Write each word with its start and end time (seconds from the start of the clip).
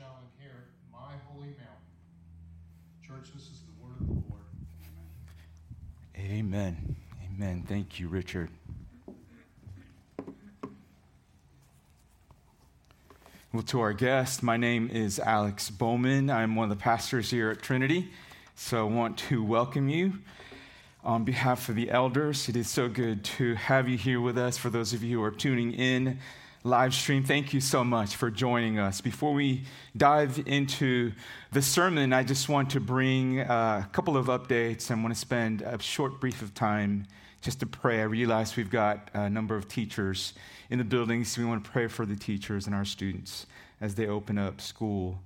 shall 0.00 0.16
inherit 0.38 0.64
my 0.90 1.12
holy 1.28 1.48
mountain. 1.48 1.66
Church, 3.06 3.34
this 3.34 3.42
is 3.42 3.60
the 3.60 3.84
word 3.84 4.00
of 4.00 4.06
the 4.06 4.14
Lord. 4.30 4.40
Amen. 6.16 6.96
Amen. 7.26 7.64
Thank 7.68 8.00
you, 8.00 8.08
Richard. 8.08 8.48
Well, 13.52 13.62
to 13.64 13.80
our 13.80 13.92
guest, 13.92 14.42
my 14.42 14.56
name 14.56 14.88
is 14.88 15.18
Alex 15.18 15.68
Bowman. 15.68 16.30
I'm 16.30 16.56
one 16.56 16.70
of 16.70 16.78
the 16.78 16.82
pastors 16.82 17.30
here 17.30 17.50
at 17.50 17.60
Trinity. 17.60 18.08
So 18.54 18.88
I 18.88 18.90
want 18.90 19.18
to 19.28 19.44
welcome 19.44 19.90
you 19.90 20.14
on 21.04 21.24
behalf 21.24 21.68
of 21.68 21.74
the 21.74 21.90
elders. 21.90 22.48
It 22.48 22.56
is 22.56 22.70
so 22.70 22.88
good 22.88 23.22
to 23.24 23.54
have 23.56 23.86
you 23.86 23.98
here 23.98 24.22
with 24.22 24.38
us. 24.38 24.56
For 24.56 24.70
those 24.70 24.94
of 24.94 25.02
you 25.02 25.18
who 25.18 25.24
are 25.24 25.30
tuning 25.30 25.74
in 25.74 26.20
live 26.62 26.92
stream, 26.92 27.24
thank 27.24 27.54
you 27.54 27.60
so 27.60 27.82
much 27.82 28.16
for 28.16 28.30
joining 28.30 28.78
us. 28.78 29.00
Before 29.00 29.32
we 29.32 29.62
dive 29.96 30.42
into 30.44 31.12
the 31.52 31.62
sermon, 31.62 32.12
I 32.12 32.22
just 32.22 32.50
want 32.50 32.70
to 32.72 32.80
bring 32.80 33.40
uh, 33.40 33.84
a 33.86 33.88
couple 33.92 34.14
of 34.14 34.26
updates. 34.26 34.90
I 34.90 34.94
want 34.94 35.14
to 35.14 35.18
spend 35.18 35.62
a 35.62 35.80
short 35.80 36.20
brief 36.20 36.42
of 36.42 36.52
time 36.52 37.06
just 37.40 37.60
to 37.60 37.66
pray. 37.66 38.00
I 38.00 38.04
realize 38.04 38.56
we've 38.56 38.70
got 38.70 39.08
a 39.14 39.30
number 39.30 39.56
of 39.56 39.68
teachers 39.68 40.34
in 40.68 40.76
the 40.76 40.84
building, 40.84 41.24
so 41.24 41.40
we 41.40 41.48
want 41.48 41.64
to 41.64 41.70
pray 41.70 41.86
for 41.86 42.04
the 42.04 42.16
teachers 42.16 42.66
and 42.66 42.74
our 42.74 42.84
students 42.84 43.46
as 43.80 43.94
they 43.94 44.06
open 44.06 44.36
up 44.36 44.60
school 44.60 45.18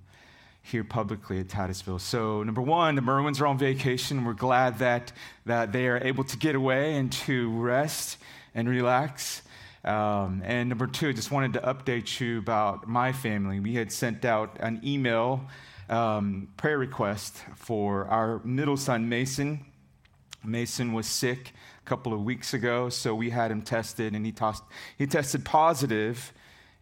here 0.62 0.84
publicly 0.84 1.40
at 1.40 1.48
Titusville. 1.48 1.98
So, 1.98 2.44
number 2.44 2.62
one, 2.62 2.94
the 2.94 3.02
Merwins 3.02 3.40
are 3.40 3.48
on 3.48 3.58
vacation. 3.58 4.24
We're 4.24 4.34
glad 4.34 4.78
that, 4.78 5.10
that 5.46 5.72
they 5.72 5.88
are 5.88 5.98
able 5.98 6.22
to 6.24 6.36
get 6.36 6.54
away 6.54 6.94
and 6.94 7.10
to 7.12 7.50
rest 7.60 8.18
and 8.54 8.68
relax. 8.68 9.42
Um, 9.84 10.42
and 10.44 10.68
number 10.68 10.86
two, 10.86 11.10
I 11.10 11.12
just 11.12 11.30
wanted 11.30 11.52
to 11.54 11.60
update 11.60 12.18
you 12.18 12.38
about 12.38 12.88
my 12.88 13.12
family. 13.12 13.60
We 13.60 13.74
had 13.74 13.92
sent 13.92 14.24
out 14.24 14.56
an 14.60 14.80
email 14.82 15.44
um, 15.90 16.48
prayer 16.56 16.78
request 16.78 17.42
for 17.54 18.06
our 18.06 18.40
middle 18.44 18.76
son, 18.76 19.08
Mason. 19.08 19.64
Mason 20.42 20.92
was 20.92 21.06
sick 21.06 21.52
a 21.84 21.88
couple 21.88 22.14
of 22.14 22.22
weeks 22.22 22.54
ago, 22.54 22.88
so 22.88 23.14
we 23.14 23.30
had 23.30 23.50
him 23.50 23.62
tested, 23.62 24.14
and 24.14 24.24
he, 24.24 24.32
tossed, 24.32 24.62
he 24.96 25.06
tested 25.06 25.44
positive. 25.44 26.32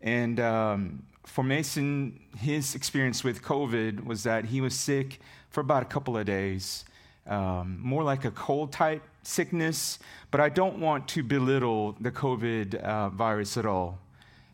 And 0.01 0.39
um, 0.39 1.03
for 1.25 1.43
Mason, 1.43 2.21
his 2.39 2.75
experience 2.75 3.25
with 3.25 3.43
COVID 3.43 4.05
was 4.05 4.23
that 4.25 4.47
he 4.47 4.61
was 4.61 4.75
sick 4.75 5.21
for 5.51 5.61
about 5.61 5.83
a 5.83 5.87
couple 5.87 6.17
of 6.17 6.27
days, 6.27 6.85
um, 7.27 7.79
more 7.81 8.03
like 8.03 8.25
a 8.25 8.31
cold 8.31 8.73
type 8.73 9.03
sickness, 9.23 9.99
but 10.31 10.41
I 10.41 10.49
don't 10.49 10.79
want 10.79 11.09
to 11.09 11.23
belittle 11.23 11.97
the 12.01 12.11
COVID 12.11 12.75
uh, 12.77 13.11
virus 13.11 13.57
at 13.57 13.67
all. 13.67 13.99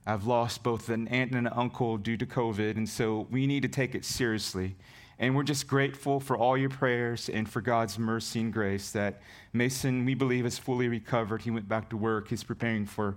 I've 0.07 0.27
lost 0.27 0.63
both 0.63 0.89
an 0.89 1.07
aunt 1.09 1.33
and 1.33 1.47
an 1.47 1.53
uncle 1.55 1.99
due 1.99 2.17
to 2.17 2.27
COVID, 2.27 2.77
and 2.77 2.89
so 2.89 3.27
we 3.31 3.47
need 3.47 3.63
to 3.63 3.69
take 3.69 3.95
it 3.95 4.05
seriously. 4.05 4.75
And 5.19 5.35
we're 5.35 5.43
just 5.43 5.67
grateful 5.67 6.21
for 6.21 6.37
all 6.37 6.57
your 6.57 6.71
prayers 6.71 7.29
and 7.29 7.49
for 7.49 7.61
God's 7.61 7.99
mercy 7.99 8.41
and 8.41 8.53
grace 8.53 8.93
that 8.93 9.21
Mason, 9.53 10.05
we 10.05 10.15
believe, 10.15 10.47
is 10.47 10.59
fully 10.59 10.89
recovered. 10.89 11.43
He 11.43 11.51
went 11.51 11.69
back 11.69 11.91
to 11.91 11.97
work. 11.97 12.29
He's 12.29 12.45
preparing 12.45 12.87
for, 12.87 13.17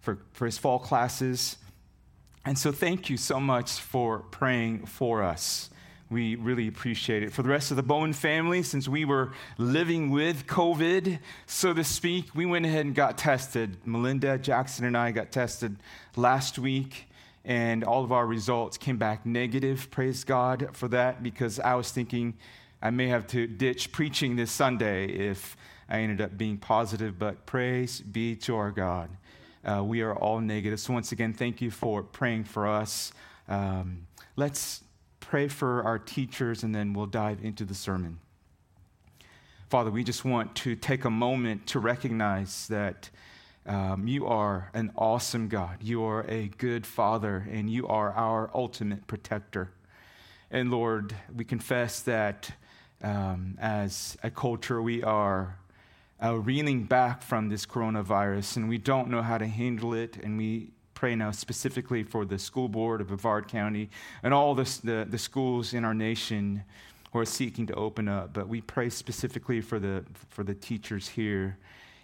for, 0.00 0.18
for 0.32 0.44
his 0.44 0.58
fall 0.58 0.78
classes. 0.78 1.56
And 2.44 2.58
so, 2.58 2.70
thank 2.70 3.08
you 3.08 3.16
so 3.16 3.40
much 3.40 3.72
for 3.72 4.20
praying 4.20 4.86
for 4.86 5.22
us. 5.22 5.70
We 6.10 6.36
really 6.36 6.68
appreciate 6.68 7.22
it. 7.22 7.32
For 7.32 7.42
the 7.42 7.48
rest 7.48 7.70
of 7.70 7.76
the 7.76 7.82
Bowen 7.82 8.12
family, 8.12 8.62
since 8.62 8.88
we 8.88 9.04
were 9.04 9.32
living 9.58 10.10
with 10.10 10.46
COVID, 10.46 11.18
so 11.46 11.74
to 11.74 11.84
speak, 11.84 12.34
we 12.34 12.46
went 12.46 12.64
ahead 12.64 12.86
and 12.86 12.94
got 12.94 13.18
tested. 13.18 13.76
Melinda, 13.84 14.38
Jackson, 14.38 14.86
and 14.86 14.96
I 14.96 15.10
got 15.10 15.32
tested 15.32 15.76
last 16.16 16.58
week, 16.58 17.08
and 17.44 17.84
all 17.84 18.04
of 18.04 18.12
our 18.12 18.26
results 18.26 18.78
came 18.78 18.96
back 18.96 19.26
negative. 19.26 19.90
Praise 19.90 20.24
God 20.24 20.70
for 20.72 20.88
that, 20.88 21.22
because 21.22 21.60
I 21.60 21.74
was 21.74 21.90
thinking 21.90 22.34
I 22.80 22.90
may 22.90 23.08
have 23.08 23.26
to 23.28 23.46
ditch 23.46 23.92
preaching 23.92 24.36
this 24.36 24.50
Sunday 24.50 25.06
if 25.06 25.56
I 25.88 26.00
ended 26.00 26.20
up 26.20 26.38
being 26.38 26.56
positive, 26.56 27.18
but 27.18 27.44
praise 27.44 28.00
be 28.00 28.34
to 28.36 28.56
our 28.56 28.70
God 28.70 29.10
uh, 29.64 29.82
we 29.84 30.02
are 30.02 30.14
all 30.14 30.40
negative. 30.40 30.80
So, 30.80 30.92
once 30.92 31.12
again, 31.12 31.32
thank 31.32 31.60
you 31.60 31.70
for 31.70 32.02
praying 32.02 32.44
for 32.44 32.66
us. 32.66 33.12
Um, 33.48 34.06
let's 34.36 34.82
pray 35.28 35.46
for 35.46 35.82
our 35.82 35.98
teachers 35.98 36.62
and 36.62 36.74
then 36.74 36.94
we'll 36.94 37.04
dive 37.04 37.38
into 37.44 37.62
the 37.62 37.74
sermon. 37.74 38.18
Father, 39.68 39.90
we 39.90 40.02
just 40.02 40.24
want 40.24 40.54
to 40.54 40.74
take 40.74 41.04
a 41.04 41.10
moment 41.10 41.66
to 41.66 41.78
recognize 41.78 42.66
that 42.68 43.10
um, 43.66 44.08
you 44.08 44.26
are 44.26 44.70
an 44.72 44.90
awesome 44.96 45.48
God. 45.48 45.82
You 45.82 46.02
are 46.04 46.24
a 46.26 46.48
good 46.56 46.86
Father, 46.86 47.46
and 47.50 47.68
you 47.68 47.86
are 47.88 48.10
our 48.12 48.50
ultimate 48.54 49.06
protector. 49.06 49.70
And 50.50 50.70
Lord, 50.70 51.14
we 51.36 51.44
confess 51.44 52.00
that 52.00 52.50
um, 53.02 53.58
as 53.60 54.16
a 54.22 54.30
culture, 54.30 54.80
we 54.80 55.02
are 55.02 55.58
uh, 56.24 56.38
reeling 56.38 56.84
back 56.84 57.20
from 57.20 57.50
this 57.50 57.66
coronavirus, 57.66 58.56
and 58.56 58.68
we 58.70 58.78
don't 58.78 59.10
know 59.10 59.20
how 59.20 59.36
to 59.36 59.46
handle 59.46 59.92
it. 59.92 60.16
And 60.16 60.38
we 60.38 60.70
pray 60.98 61.14
now 61.14 61.30
specifically 61.30 62.02
for 62.02 62.24
the 62.24 62.36
school 62.36 62.68
board 62.68 63.00
of 63.00 63.06
Brevard 63.06 63.46
County 63.46 63.88
and 64.24 64.34
all 64.34 64.56
the, 64.56 64.64
the, 64.82 65.06
the 65.08 65.16
schools 65.16 65.72
in 65.72 65.84
our 65.84 65.94
nation 65.94 66.64
who 67.12 67.20
are 67.20 67.24
seeking 67.24 67.68
to 67.68 67.74
open 67.74 68.08
up. 68.08 68.32
But 68.32 68.48
we 68.48 68.62
pray 68.62 68.90
specifically 68.90 69.60
for 69.60 69.78
the, 69.78 70.04
for 70.28 70.42
the 70.42 70.54
teachers 70.54 71.06
here 71.06 71.56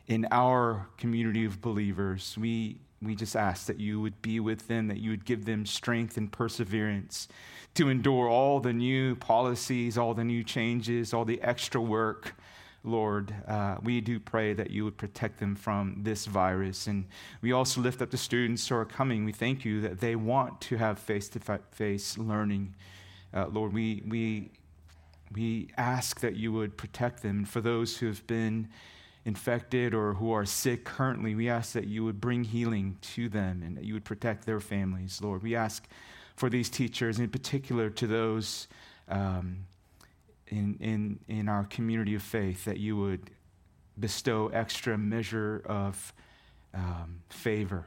in 0.06 0.28
our 0.30 0.86
community 0.96 1.44
of 1.44 1.60
believers. 1.60 2.36
We, 2.38 2.78
we 3.02 3.16
just 3.16 3.34
ask 3.34 3.66
that 3.66 3.80
you 3.80 4.00
would 4.00 4.22
be 4.22 4.38
with 4.38 4.68
them, 4.68 4.86
that 4.86 4.98
you 4.98 5.10
would 5.10 5.24
give 5.24 5.44
them 5.44 5.66
strength 5.66 6.16
and 6.16 6.30
perseverance 6.30 7.26
to 7.74 7.88
endure 7.88 8.28
all 8.28 8.60
the 8.60 8.72
new 8.72 9.16
policies, 9.16 9.98
all 9.98 10.14
the 10.14 10.22
new 10.22 10.44
changes, 10.44 11.12
all 11.12 11.24
the 11.24 11.42
extra 11.42 11.80
work 11.80 12.36
Lord, 12.86 13.34
uh, 13.48 13.76
we 13.82 14.02
do 14.02 14.20
pray 14.20 14.52
that 14.52 14.70
you 14.70 14.84
would 14.84 14.98
protect 14.98 15.40
them 15.40 15.56
from 15.56 16.00
this 16.02 16.26
virus. 16.26 16.86
And 16.86 17.06
we 17.40 17.52
also 17.52 17.80
lift 17.80 18.02
up 18.02 18.10
the 18.10 18.18
students 18.18 18.68
who 18.68 18.76
are 18.76 18.84
coming. 18.84 19.24
We 19.24 19.32
thank 19.32 19.64
you 19.64 19.80
that 19.80 20.00
they 20.00 20.16
want 20.16 20.60
to 20.62 20.76
have 20.76 20.98
face 20.98 21.30
to 21.30 21.40
face 21.72 22.18
learning. 22.18 22.74
Uh, 23.32 23.46
Lord, 23.46 23.72
we, 23.72 24.02
we, 24.06 24.50
we 25.34 25.70
ask 25.78 26.20
that 26.20 26.36
you 26.36 26.52
would 26.52 26.76
protect 26.76 27.22
them. 27.22 27.46
For 27.46 27.62
those 27.62 27.96
who 27.96 28.06
have 28.06 28.24
been 28.26 28.68
infected 29.24 29.94
or 29.94 30.12
who 30.12 30.32
are 30.32 30.44
sick 30.44 30.84
currently, 30.84 31.34
we 31.34 31.48
ask 31.48 31.72
that 31.72 31.86
you 31.86 32.04
would 32.04 32.20
bring 32.20 32.44
healing 32.44 32.98
to 33.00 33.30
them 33.30 33.62
and 33.64 33.78
that 33.78 33.84
you 33.84 33.94
would 33.94 34.04
protect 34.04 34.44
their 34.44 34.60
families, 34.60 35.22
Lord. 35.22 35.42
We 35.42 35.56
ask 35.56 35.88
for 36.36 36.50
these 36.50 36.68
teachers, 36.68 37.18
in 37.18 37.30
particular 37.30 37.88
to 37.88 38.06
those. 38.06 38.68
Um, 39.08 39.64
in, 40.48 40.76
in, 40.80 41.18
in 41.28 41.48
our 41.48 41.64
community 41.64 42.14
of 42.14 42.22
faith 42.22 42.64
that 42.64 42.78
you 42.78 42.96
would 42.96 43.30
bestow 43.98 44.48
extra 44.48 44.98
measure 44.98 45.62
of 45.66 46.12
um, 46.74 47.22
favor 47.28 47.86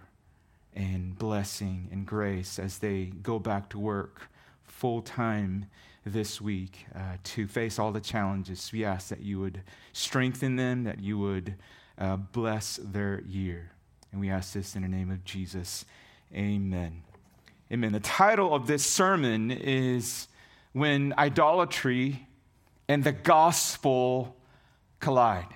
and 0.73 1.18
blessing 1.18 1.90
and 1.91 2.06
grace 2.06 2.59
as 2.59 2.78
they 2.78 3.06
go 3.06 3.40
back 3.40 3.69
to 3.69 3.79
work 3.79 4.29
full 4.63 5.01
time 5.01 5.66
this 6.06 6.40
week 6.40 6.85
uh, 6.95 7.18
to 7.23 7.47
face 7.47 7.79
all 7.79 7.91
the 7.91 8.00
challenges. 8.00 8.72
We 8.72 8.85
ask 8.85 9.09
that 9.09 9.22
you 9.22 9.39
would 9.39 9.62
strengthen 9.94 10.56
them, 10.56 10.84
that 10.85 11.00
you 11.00 11.18
would 11.18 11.56
uh, 11.97 12.18
bless 12.18 12.79
their 12.81 13.22
year. 13.22 13.72
And 14.12 14.22
we 14.22 14.29
ask 14.29 14.53
this 14.53 14.75
in 14.75 14.84
the 14.84 14.88
name 14.88 15.12
of 15.12 15.25
Jesus. 15.25 15.84
Amen. 16.34 17.03
Amen. 17.72 17.91
The 17.91 18.00
title 18.00 18.53
of 18.53 18.68
this 18.68 18.85
sermon 18.85 19.51
is 19.51 20.28
When 20.74 21.13
Idolatry 21.18 22.26
and 22.87 23.03
the 23.03 23.11
gospel 23.11 24.35
collide. 24.99 25.47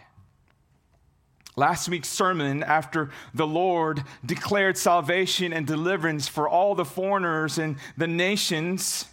Last 1.56 1.90
week's 1.90 2.10
sermon, 2.10 2.64
after 2.64 3.10
the 3.34 3.48
Lord 3.48 4.04
declared 4.26 4.78
salvation 4.78 5.52
and 5.52 5.68
deliverance 5.68 6.28
for 6.28 6.48
all 6.48 6.76
the 6.76 6.86
foreigners 6.86 7.58
and 7.58 7.76
the 7.98 8.08
nations 8.08 9.06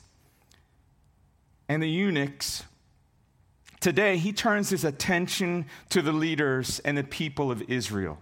and 1.69 1.82
the 1.82 1.90
eunuchs, 1.90 2.64
today 3.81 4.16
he 4.19 4.32
turns 4.32 4.70
his 4.70 4.84
attention 4.84 5.66
to 5.90 6.00
the 6.00 6.12
leaders 6.12 6.78
and 6.81 6.96
the 6.96 7.04
people 7.04 7.50
of 7.50 7.62
Israel. 7.62 8.19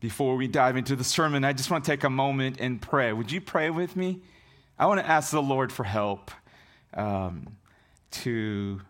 Before 0.00 0.34
we 0.34 0.48
dive 0.48 0.76
into 0.76 0.96
the 0.96 1.04
sermon, 1.04 1.44
I 1.44 1.52
just 1.52 1.70
want 1.70 1.84
to 1.84 1.90
take 1.90 2.04
a 2.04 2.10
moment 2.10 2.56
and 2.58 2.80
pray. 2.80 3.12
Would 3.12 3.30
you 3.30 3.40
pray 3.40 3.70
with 3.70 3.94
me? 3.96 4.22
I 4.78 4.86
want 4.86 4.98
to 4.98 5.06
ask 5.08 5.30
the 5.30 5.42
Lord 5.42 5.72
for 5.72 5.84
help 5.84 6.30
um, 6.94 7.56
to 8.10 8.80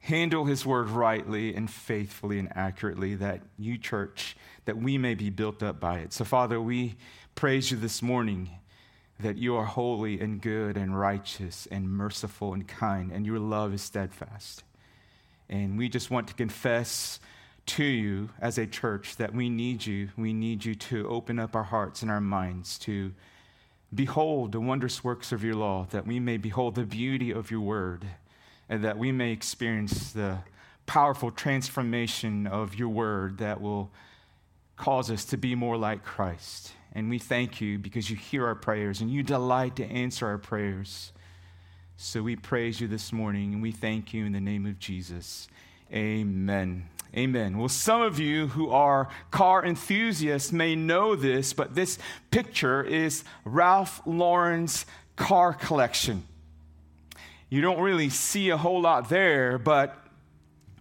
handle 0.00 0.44
his 0.44 0.66
word 0.66 0.88
rightly 0.88 1.54
and 1.54 1.70
faithfully 1.70 2.38
and 2.38 2.48
accurately, 2.56 3.14
that 3.14 3.40
you, 3.56 3.78
church, 3.78 4.36
that 4.64 4.76
we 4.76 4.98
may 4.98 5.14
be 5.14 5.30
built 5.30 5.62
up 5.62 5.78
by 5.78 5.98
it. 5.98 6.12
So, 6.12 6.24
Father, 6.24 6.60
we 6.60 6.96
praise 7.34 7.70
you 7.70 7.76
this 7.76 8.02
morning 8.02 8.50
that 9.20 9.38
you 9.38 9.54
are 9.56 9.64
holy 9.64 10.20
and 10.20 10.40
good 10.40 10.76
and 10.76 10.98
righteous 10.98 11.68
and 11.70 11.88
merciful 11.88 12.52
and 12.52 12.66
kind, 12.66 13.12
and 13.12 13.24
your 13.24 13.38
love 13.38 13.72
is 13.72 13.82
steadfast. 13.82 14.64
And 15.48 15.78
we 15.78 15.88
just 15.88 16.10
want 16.10 16.28
to 16.28 16.34
confess 16.34 17.20
to 17.66 17.84
you 17.84 18.30
as 18.40 18.58
a 18.58 18.66
church 18.66 19.16
that 19.16 19.34
we 19.34 19.48
need 19.48 19.86
you. 19.86 20.08
We 20.16 20.32
need 20.32 20.64
you 20.64 20.74
to 20.74 21.08
open 21.08 21.38
up 21.38 21.54
our 21.54 21.62
hearts 21.62 22.02
and 22.02 22.10
our 22.10 22.20
minds 22.20 22.78
to 22.80 23.12
behold 23.94 24.52
the 24.52 24.60
wondrous 24.60 25.04
works 25.04 25.32
of 25.32 25.44
your 25.44 25.54
law, 25.54 25.86
that 25.90 26.06
we 26.06 26.18
may 26.20 26.36
behold 26.36 26.74
the 26.74 26.84
beauty 26.84 27.30
of 27.30 27.50
your 27.50 27.60
word, 27.60 28.06
and 28.68 28.84
that 28.84 28.98
we 28.98 29.12
may 29.12 29.32
experience 29.32 30.12
the 30.12 30.38
powerful 30.86 31.30
transformation 31.30 32.46
of 32.46 32.74
your 32.74 32.88
word 32.88 33.38
that 33.38 33.60
will 33.60 33.90
cause 34.76 35.10
us 35.10 35.24
to 35.26 35.36
be 35.36 35.54
more 35.54 35.76
like 35.76 36.04
Christ. 36.04 36.72
And 36.92 37.08
we 37.08 37.18
thank 37.18 37.60
you 37.60 37.78
because 37.78 38.10
you 38.10 38.16
hear 38.16 38.46
our 38.46 38.54
prayers 38.54 39.00
and 39.00 39.10
you 39.10 39.22
delight 39.22 39.76
to 39.76 39.84
answer 39.84 40.26
our 40.26 40.38
prayers. 40.38 41.12
So 41.96 42.22
we 42.22 42.36
praise 42.36 42.80
you 42.80 42.88
this 42.88 43.12
morning 43.12 43.54
and 43.54 43.62
we 43.62 43.72
thank 43.72 44.12
you 44.12 44.26
in 44.26 44.32
the 44.32 44.40
name 44.40 44.66
of 44.66 44.78
Jesus. 44.78 45.48
Amen. 45.92 46.88
Amen. 47.14 47.58
Well, 47.58 47.68
some 47.68 48.00
of 48.00 48.18
you 48.18 48.46
who 48.48 48.70
are 48.70 49.08
car 49.30 49.62
enthusiasts 49.62 50.50
may 50.50 50.74
know 50.74 51.14
this, 51.14 51.52
but 51.52 51.74
this 51.74 51.98
picture 52.30 52.82
is 52.82 53.22
Ralph 53.44 54.00
Lauren's 54.06 54.86
car 55.16 55.52
collection. 55.52 56.24
You 57.50 57.60
don't 57.60 57.80
really 57.80 58.08
see 58.08 58.48
a 58.48 58.56
whole 58.56 58.80
lot 58.80 59.10
there, 59.10 59.58
but 59.58 59.94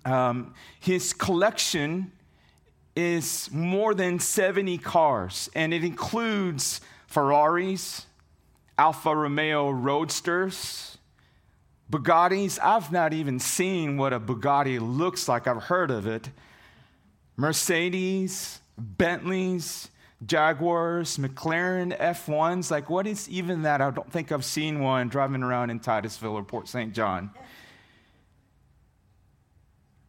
um, 0.06 0.54
his 0.80 1.12
collection 1.12 2.13
is 2.95 3.50
more 3.51 3.94
than 3.94 4.19
70 4.19 4.77
cars, 4.77 5.50
and 5.54 5.74
it 5.74 5.84
includes 5.84 6.80
Ferraris, 7.07 8.06
Alfa 8.77 9.13
Romeo 9.13 9.69
Roadsters, 9.69 10.91
Bugattis, 11.92 12.58
I've 12.64 12.90
not 12.92 13.12
even 13.12 13.38
seen 13.38 13.98
what 13.98 14.14
a 14.14 14.20
Bugatti 14.20 14.80
looks 14.80 15.28
like. 15.28 15.46
I've 15.46 15.64
heard 15.64 15.92
of 15.92 16.08
it. 16.08 16.30
Mercedes, 17.36 18.62
Bentleys, 18.78 19.90
Jaguars, 20.26 21.18
McLaren 21.18 21.98
F1s. 22.00 22.72
Like, 22.72 22.90
what 22.90 23.08
is 23.08 23.28
even 23.30 23.64
that? 23.64 23.82
I 23.82 23.92
don't 23.92 24.10
think 24.10 24.32
I've 24.32 24.46
seen 24.46 24.80
one 24.80 25.10
driving 25.10 25.44
around 25.44 25.70
in 25.70 25.80
Titusville 25.80 26.38
or 26.38 26.44
Port 26.44 26.70
St. 26.70 26.94
John. 26.94 27.32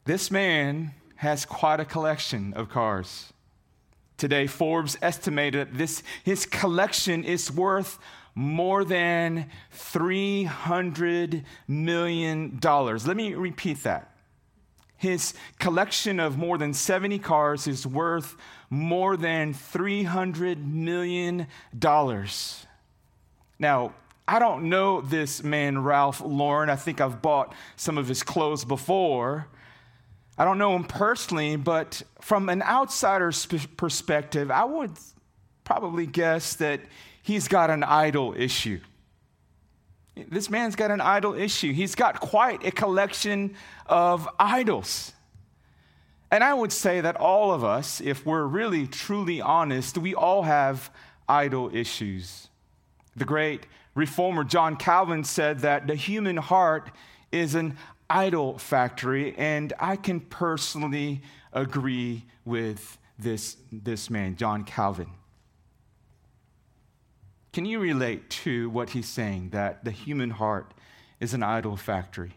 This 0.05 0.31
man 0.31 0.95
has 1.17 1.45
quite 1.45 1.81
a 1.81 1.85
collection 1.85 2.55
of 2.55 2.69
cars. 2.69 3.33
Today, 4.23 4.47
Forbes 4.47 4.97
estimated 5.03 5.75
this, 5.75 6.05
his 6.23 6.47
collection 6.47 7.25
is 7.25 7.51
worth 7.51 7.99
more 8.37 8.85
than 8.85 9.51
$300 9.75 11.43
million. 11.67 12.61
Let 12.63 13.17
me 13.17 13.35
repeat 13.35 13.83
that. 13.83 14.15
His 14.97 15.35
collection 15.59 16.21
of 16.21 16.39
more 16.39 16.57
than 16.57 16.73
70 16.73 17.19
cars 17.19 17.67
is 17.67 17.85
worth 17.85 18.37
more 18.71 19.17
than 19.17 19.55
$300 19.55 20.65
million. 20.65 21.49
Now, 23.59 23.93
I 24.29 24.39
don't 24.39 24.69
know 24.69 25.01
this 25.01 25.43
man, 25.43 25.83
Ralph 25.83 26.21
Lauren. 26.25 26.71
I 26.71 26.77
think 26.77 27.01
I've 27.01 27.23
bought 27.23 27.53
some 27.75 27.99
of 27.99 28.07
his 28.07 28.23
clothes 28.23 28.65
before. 28.65 29.49
I 30.39 30.45
don't 30.45 30.59
know 30.59 30.75
him 30.75 30.85
personally, 30.85 31.57
but 31.57 32.03
from 32.21 32.49
an 32.49 32.63
outsider's 32.63 33.47
perspective, 33.77 34.51
I 34.51 34.65
would 34.65 34.93
probably 35.65 36.07
guess 36.07 36.57
that 36.57 36.81
he's 37.23 37.49
got 37.49 37.71
an 37.71 37.85
idol 37.85 38.35
issue. 38.37 38.81
This 40.15 40.51
man's 40.51 40.77
got 40.77 40.91
an 40.91 41.01
idol 41.01 41.35
issue. 41.35 41.73
He's 41.73 41.95
got 41.95 42.21
quite 42.21 42.65
a 42.67 42.71
collection 42.71 43.55
of 43.87 44.29
idols. 44.39 45.13
And 46.31 46.43
I 46.43 46.55
would 46.55 46.73
say 46.73 47.03
that 47.03 47.17
all 47.17 47.53
of 47.53 47.63
us, 47.63 48.01
if 48.01 48.25
we're 48.25 48.45
really 48.45 48.87
truly 48.87 49.41
honest, 49.41 49.99
we 49.99 50.15
all 50.15 50.43
have 50.43 50.91
idol 51.29 51.71
issues. 51.75 52.49
The 53.17 53.27
great 53.27 53.67
reformer 53.95 54.45
John 54.45 54.77
Calvin 54.77 55.25
said 55.25 55.61
that 55.61 55.87
the 55.87 55.95
human 55.95 56.39
heart 56.39 56.91
is 57.31 57.55
an 57.55 57.77
idol 58.13 58.59
factory, 58.59 59.35
and 59.39 59.73
I 59.81 59.97
can 59.97 60.21
personally 60.21 61.23
agree 61.53 62.25
with 62.45 62.99
this, 63.19 63.57
this 63.71 64.11
man, 64.11 64.37
John 64.37 64.65
Calvin. 64.65 65.09
Can 67.53 67.65
you 67.65 67.81
relate 67.81 68.31
to 68.31 68.71
what 68.71 68.91
he's 68.91 69.09
saying 69.09 69.51
that 69.51 69.85
the 69.85 69.91
human 69.91 70.31
heart 70.31 70.73
is 71.21 71.35
an 71.35 71.43
idol 71.43 71.77
factory? 71.77 72.33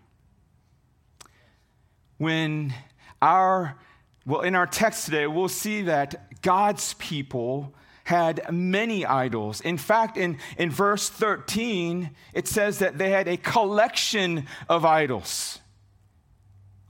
When 2.17 2.73
our, 3.21 3.77
well, 4.25 4.41
in 4.41 4.55
our 4.55 4.67
text 4.67 5.05
today, 5.05 5.27
we'll 5.27 5.49
see 5.49 5.83
that 5.83 6.41
God's 6.41 6.93
people 6.95 7.73
had 8.05 8.51
many 8.51 9.05
idols. 9.05 9.61
In 9.61 9.77
fact, 9.77 10.15
in, 10.15 10.37
in 10.57 10.69
verse 10.69 11.09
13, 11.09 12.11
it 12.33 12.47
says 12.47 12.79
that 12.79 12.97
they 12.97 13.09
had 13.09 13.27
a 13.27 13.35
collection 13.35 14.45
of 14.69 14.85
idols. 14.85 15.59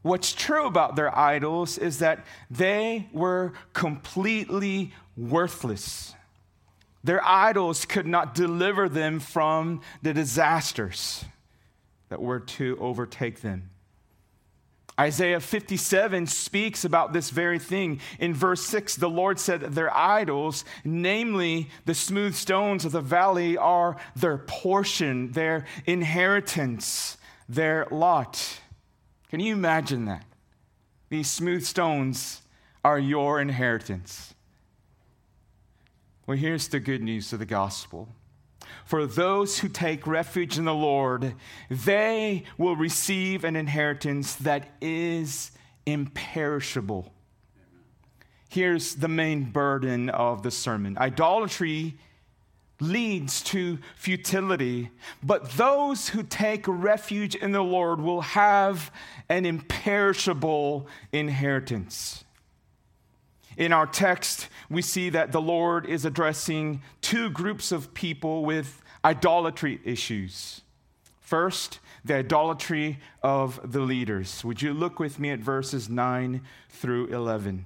What's 0.05 0.33
true 0.33 0.67
about 0.67 0.95
their 0.95 1.17
idols 1.17 1.79
is 1.79 1.97
that 1.97 2.27
they 2.51 3.09
were 3.11 3.53
completely 3.73 4.93
worthless. 5.17 6.13
Their 7.03 7.25
idols 7.25 7.85
could 7.85 8.05
not 8.05 8.35
deliver 8.35 8.87
them 8.87 9.19
from 9.19 9.81
the 10.03 10.13
disasters 10.13 11.25
that 12.09 12.21
were 12.21 12.39
to 12.39 12.77
overtake 12.79 13.41
them. 13.41 13.71
Isaiah 14.99 15.39
57 15.39 16.27
speaks 16.27 16.85
about 16.85 17.11
this 17.11 17.31
very 17.31 17.57
thing. 17.57 17.99
In 18.19 18.31
verse 18.31 18.61
6, 18.61 18.97
the 18.97 19.09
Lord 19.09 19.39
said 19.39 19.61
that 19.61 19.73
their 19.73 19.91
idols, 19.91 20.65
namely 20.83 21.71
the 21.85 21.95
smooth 21.95 22.35
stones 22.35 22.85
of 22.85 22.91
the 22.91 23.01
valley, 23.01 23.57
are 23.57 23.97
their 24.15 24.37
portion, 24.37 25.31
their 25.31 25.65
inheritance, 25.87 27.17
their 27.49 27.87
lot. 27.89 28.59
Can 29.35 29.43
you 29.43 29.51
imagine 29.51 30.05
that? 30.05 30.23
These 31.09 31.29
smooth 31.29 31.65
stones 31.65 32.41
are 32.85 32.97
your 32.97 33.41
inheritance. 33.41 34.33
Well, 36.25 36.37
here's 36.37 36.69
the 36.69 36.79
good 36.79 37.03
news 37.03 37.33
of 37.33 37.39
the 37.39 37.45
gospel. 37.45 38.07
For 38.85 39.05
those 39.05 39.59
who 39.59 39.67
take 39.67 40.07
refuge 40.07 40.57
in 40.57 40.63
the 40.63 40.73
Lord, 40.73 41.35
they 41.69 42.45
will 42.57 42.77
receive 42.77 43.43
an 43.43 43.57
inheritance 43.57 44.35
that 44.35 44.69
is 44.79 45.51
imperishable. 45.85 47.11
Here's 48.47 48.95
the 48.95 49.09
main 49.09 49.51
burden 49.51 50.09
of 50.09 50.43
the 50.43 50.51
sermon 50.51 50.97
idolatry 50.97 51.97
leads 52.89 53.41
to 53.43 53.79
futility, 53.95 54.91
but 55.23 55.51
those 55.51 56.09
who 56.09 56.23
take 56.23 56.65
refuge 56.67 57.35
in 57.35 57.51
the 57.51 57.63
Lord 57.63 57.99
will 57.99 58.21
have 58.21 58.91
an 59.29 59.45
imperishable 59.45 60.87
inheritance. 61.11 62.23
In 63.57 63.71
our 63.71 63.87
text, 63.87 64.49
we 64.69 64.81
see 64.81 65.09
that 65.09 65.31
the 65.31 65.41
Lord 65.41 65.85
is 65.85 66.05
addressing 66.05 66.81
two 67.01 67.29
groups 67.29 67.71
of 67.71 67.93
people 67.93 68.43
with 68.43 68.81
idolatry 69.03 69.79
issues. 69.83 70.61
First, 71.21 71.79
the 72.03 72.15
idolatry 72.15 72.99
of 73.23 73.59
the 73.71 73.79
leaders. 73.79 74.43
Would 74.43 74.61
you 74.61 74.73
look 74.73 74.99
with 74.99 75.19
me 75.19 75.31
at 75.31 75.39
verses 75.39 75.89
9 75.89 76.41
through 76.69 77.07
11? 77.07 77.65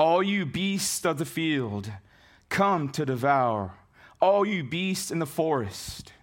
All 0.00 0.22
you 0.22 0.46
beasts 0.46 1.04
of 1.04 1.18
the 1.18 1.26
field, 1.26 1.92
come 2.48 2.88
to 2.88 3.04
devour. 3.04 3.74
All 4.18 4.46
you 4.46 4.64
beasts 4.64 5.10
in 5.10 5.18
the 5.18 5.26
forest. 5.26 6.14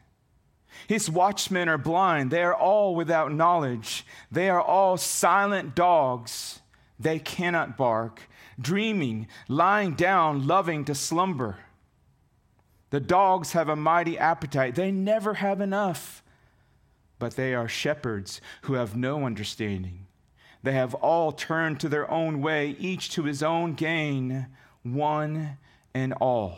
His 0.87 1.11
watchmen 1.11 1.69
are 1.69 1.77
blind. 1.77 2.31
They 2.31 2.41
are 2.41 2.55
all 2.55 2.95
without 2.95 3.31
knowledge. 3.31 4.03
They 4.31 4.49
are 4.49 4.59
all 4.59 4.97
silent 4.97 5.75
dogs. 5.75 6.59
They 6.99 7.19
cannot 7.19 7.77
bark, 7.77 8.27
dreaming, 8.59 9.27
lying 9.47 9.93
down, 9.93 10.47
loving 10.47 10.83
to 10.85 10.95
slumber. 10.95 11.57
The 12.89 12.99
dogs 12.99 13.51
have 13.51 13.69
a 13.69 13.75
mighty 13.75 14.17
appetite. 14.17 14.73
They 14.73 14.89
never 14.89 15.35
have 15.35 15.61
enough. 15.61 16.23
But 17.19 17.35
they 17.35 17.53
are 17.53 17.67
shepherds 17.67 18.41
who 18.63 18.73
have 18.73 18.97
no 18.97 19.23
understanding. 19.23 20.06
They 20.67 20.73
have 20.73 20.95
all 20.95 21.31
turned 21.31 21.79
to 21.79 21.87
their 21.87 22.11
own 22.11 22.41
way, 22.41 22.75
each 22.77 23.09
to 23.11 23.23
his 23.23 23.41
own 23.41 23.73
gain, 23.73 24.47
one 24.83 25.57
and 25.93 26.11
all. 26.19 26.57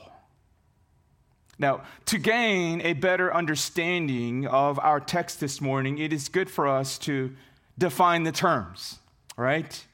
Now, 1.60 1.84
to 2.08 2.18
gain 2.18 2.82
a 2.82 2.94
better 2.94 3.32
understanding 3.32 4.48
of 4.48 4.80
our 4.80 5.00
text 5.00 5.40
this 5.40 5.62
morning, 5.62 6.00
it 6.00 6.12
is 6.12 6.28
good 6.28 6.50
for 6.50 6.68
us 6.68 6.98
to 7.06 7.36
define 7.78 8.24
the 8.24 8.32
terms, 8.32 8.98
right? 9.38 9.86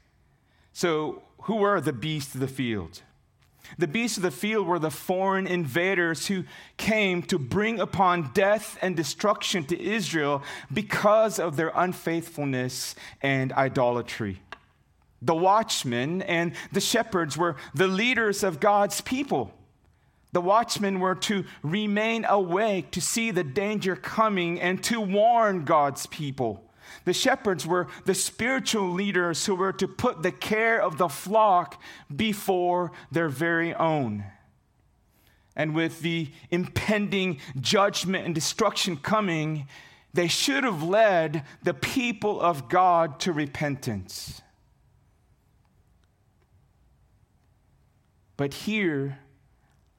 So, 0.72 1.22
who 1.40 1.58
were 1.58 1.82
the 1.82 1.92
beasts 1.92 2.34
of 2.36 2.40
the 2.40 2.48
field? 2.48 3.02
The 3.78 3.88
beasts 3.88 4.18
of 4.18 4.24
the 4.24 4.32
field 4.32 4.68
were 4.68 4.80
the 4.80 4.92
foreign 4.92 5.48
invaders 5.48 6.28
who 6.28 6.44
came 6.78 7.22
to 7.24 7.38
bring 7.40 7.80
upon 7.80 8.32
death 8.34 8.78
and 8.82 8.96
destruction 8.96 9.66
to 9.66 9.82
Israel 9.82 10.44
because 10.72 11.40
of 11.40 11.56
their 11.56 11.72
unfaithfulness 11.76 12.96
and 13.22 13.54
idolatry. 13.54 14.42
The 15.22 15.36
watchmen 15.36 16.22
and 16.22 16.54
the 16.72 16.82
shepherds 16.82 17.38
were 17.38 17.56
the 17.74 17.88
leaders 17.88 18.44
of 18.44 18.60
God's 18.60 19.02
people 19.02 19.54
The 20.36 20.42
watchmen 20.42 21.00
were 21.00 21.16
to 21.16 21.46
remain 21.64 22.26
awake 22.26 22.92
to 22.92 23.00
see 23.00 23.32
the 23.32 23.46
danger 23.46 23.96
coming 23.96 24.60
and 24.60 24.84
to 24.84 25.00
warn 25.00 25.64
God's 25.64 26.08
people. 26.08 26.65
The 27.06 27.14
shepherds 27.14 27.66
were 27.68 27.88
the 28.06 28.16
spiritual 28.16 28.90
leaders 28.90 29.46
who 29.46 29.56
were 29.56 29.74
to 29.74 29.88
put 29.88 30.24
the 30.24 30.32
care 30.32 30.82
of 30.82 30.98
the 30.98 31.10
flock 31.10 31.82
before 32.14 32.92
their 33.12 33.30
very 33.30 33.74
own. 33.74 34.24
And 35.56 35.74
with 35.74 36.02
the 36.02 36.32
impending 36.52 37.40
judgment 37.60 38.26
and 38.26 38.36
destruction 38.36 38.98
coming, 38.98 39.68
they 40.14 40.28
should 40.28 40.64
have 40.64 40.84
led 40.84 41.44
the 41.64 41.74
people 41.74 42.42
of 42.42 42.70
God 42.70 43.20
to 43.22 43.32
repentance. 43.32 44.42
But 48.38 48.54
here, 48.54 49.20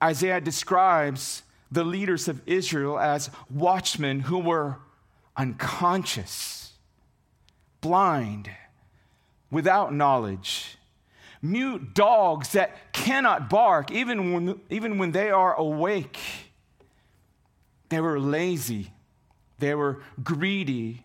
Isaiah 0.02 0.40
describes 0.40 1.42
the 1.70 1.84
leaders 1.84 2.28
of 2.28 2.42
Israel 2.46 2.98
as 2.98 3.30
watchmen 3.50 4.20
who 4.20 4.38
were 4.38 4.78
unconscious, 5.36 6.65
blind, 7.86 8.50
without 9.48 9.94
knowledge, 9.94 10.76
mute 11.40 11.94
dogs 11.94 12.50
that 12.52 12.92
cannot 12.92 13.48
bark 13.48 13.92
even 13.92 14.32
when, 14.32 14.60
even 14.70 14.98
when 14.98 15.12
they 15.12 15.30
are 15.30 15.54
awake. 15.54 16.18
They 17.88 18.00
were 18.00 18.18
lazy, 18.18 18.90
they 19.60 19.74
were 19.76 20.02
greedy, 20.22 21.04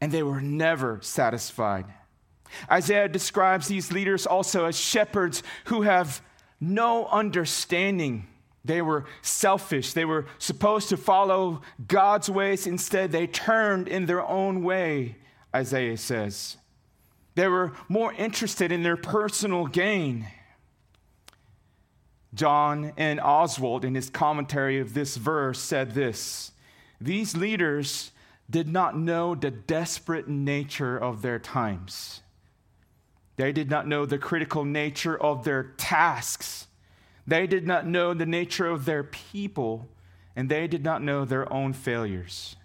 and 0.00 0.12
they 0.12 0.22
were 0.22 0.40
never 0.40 1.00
satisfied. 1.02 1.86
Isaiah 2.70 3.08
describes 3.08 3.66
these 3.66 3.90
leaders 3.90 4.24
also 4.24 4.66
as 4.66 4.78
shepherds 4.78 5.42
who 5.64 5.82
have 5.82 6.22
no 6.60 7.06
understanding. 7.06 8.28
They 8.64 8.80
were 8.80 9.06
selfish. 9.22 9.92
They 9.92 10.04
were 10.04 10.26
supposed 10.38 10.88
to 10.90 10.96
follow 10.96 11.62
God's 11.88 12.30
ways. 12.30 12.68
Instead, 12.68 13.10
they 13.10 13.26
turned 13.26 13.88
in 13.88 14.06
their 14.06 14.24
own 14.24 14.62
way, 14.62 15.16
Isaiah 15.54 15.96
says. 15.96 16.56
They 17.34 17.48
were 17.48 17.72
more 17.88 18.12
interested 18.12 18.72
in 18.72 18.82
their 18.82 18.96
personal 18.96 19.66
gain. 19.66 20.28
John 22.34 22.92
N. 22.96 23.18
Oswalt, 23.18 23.84
in 23.84 23.94
his 23.94 24.10
commentary 24.10 24.78
of 24.80 24.94
this 24.94 25.16
verse, 25.16 25.60
said 25.60 25.92
this 25.92 26.52
These 27.00 27.36
leaders 27.36 28.12
did 28.48 28.68
not 28.68 28.96
know 28.98 29.34
the 29.34 29.50
desperate 29.50 30.28
nature 30.28 30.96
of 30.96 31.22
their 31.22 31.38
times. 31.38 32.22
They 33.36 33.52
did 33.52 33.70
not 33.70 33.86
know 33.86 34.04
the 34.04 34.18
critical 34.18 34.64
nature 34.64 35.16
of 35.16 35.44
their 35.44 35.62
tasks. 35.76 36.66
They 37.26 37.46
did 37.46 37.66
not 37.66 37.86
know 37.86 38.14
the 38.14 38.26
nature 38.26 38.66
of 38.66 38.84
their 38.84 39.04
people, 39.04 39.88
and 40.36 40.48
they 40.48 40.66
did 40.66 40.84
not 40.84 41.02
know 41.02 41.24
their 41.24 41.50
own 41.52 41.72
failures. 41.72 42.56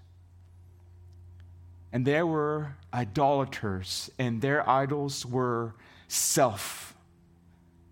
And 1.91 2.05
there 2.05 2.25
were 2.25 2.75
idolaters, 2.93 4.09
and 4.19 4.41
their 4.41 4.67
idols 4.69 5.25
were 5.25 5.73
self. 6.07 6.93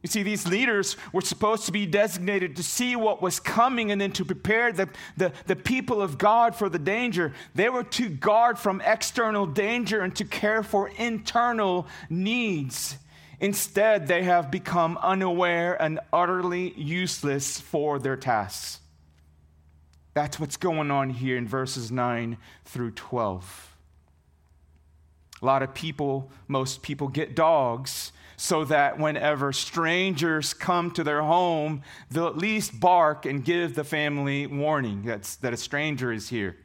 You 0.05 0.07
see, 0.07 0.21
these 0.21 0.45
leaders 0.47 0.97
were 1.13 1.21
supposed 1.21 1.65
to 1.65 1.71
be 1.71 1.87
designated 1.87 2.57
to 2.57 2.63
see 2.63 2.95
what 2.95 3.23
was 3.23 3.39
coming 3.39 3.89
and 3.89 3.99
then 3.99 4.11
to 4.11 4.23
prepare 4.23 4.71
the, 4.71 4.87
the, 5.17 5.31
the, 5.47 5.55
people 5.55 5.99
of 5.99 6.19
God 6.19 6.55
for 6.55 6.69
the 6.69 6.77
danger. 6.77 7.33
They 7.55 7.69
were 7.69 7.83
to 7.83 8.09
guard 8.09 8.59
from 8.59 8.81
external 8.81 9.47
danger 9.47 10.01
and 10.01 10.15
to 10.17 10.23
care 10.23 10.61
for 10.61 10.89
internal 10.89 11.87
needs. 12.07 12.99
Instead, 13.39 14.05
they 14.05 14.21
have 14.21 14.51
become 14.51 14.99
unaware 15.01 15.81
and 15.81 15.99
utterly 16.13 16.73
useless 16.79 17.59
for 17.59 17.97
their 17.97 18.15
tasks. 18.15 18.81
That's 20.13 20.39
what's 20.39 20.55
going 20.55 20.91
on 20.91 21.09
here 21.09 21.35
in 21.35 21.47
verses 21.47 21.91
9 21.91 22.37
through 22.63 22.91
12. 22.91 23.74
A 25.45 25.53
lot 25.55 25.61
of 25.61 25.75
people, 25.75 26.31
most 26.47 26.81
people, 26.81 27.07
get 27.07 27.35
dogs 27.35 28.11
so 28.35 28.65
that 28.65 28.97
whenever 28.97 29.53
strangers 29.53 30.55
come 30.55 30.89
to 30.89 31.03
their 31.03 31.21
home, 31.21 31.83
they'll 32.09 32.25
at 32.25 32.35
least 32.35 32.79
bark 32.79 33.27
and 33.27 33.45
give 33.45 33.75
the 33.75 33.83
family 33.83 34.47
warning 34.47 35.03
that's, 35.03 35.35
that 35.35 35.53
a 35.53 35.57
stranger 35.57 36.11
is 36.11 36.29
here. 36.29 36.57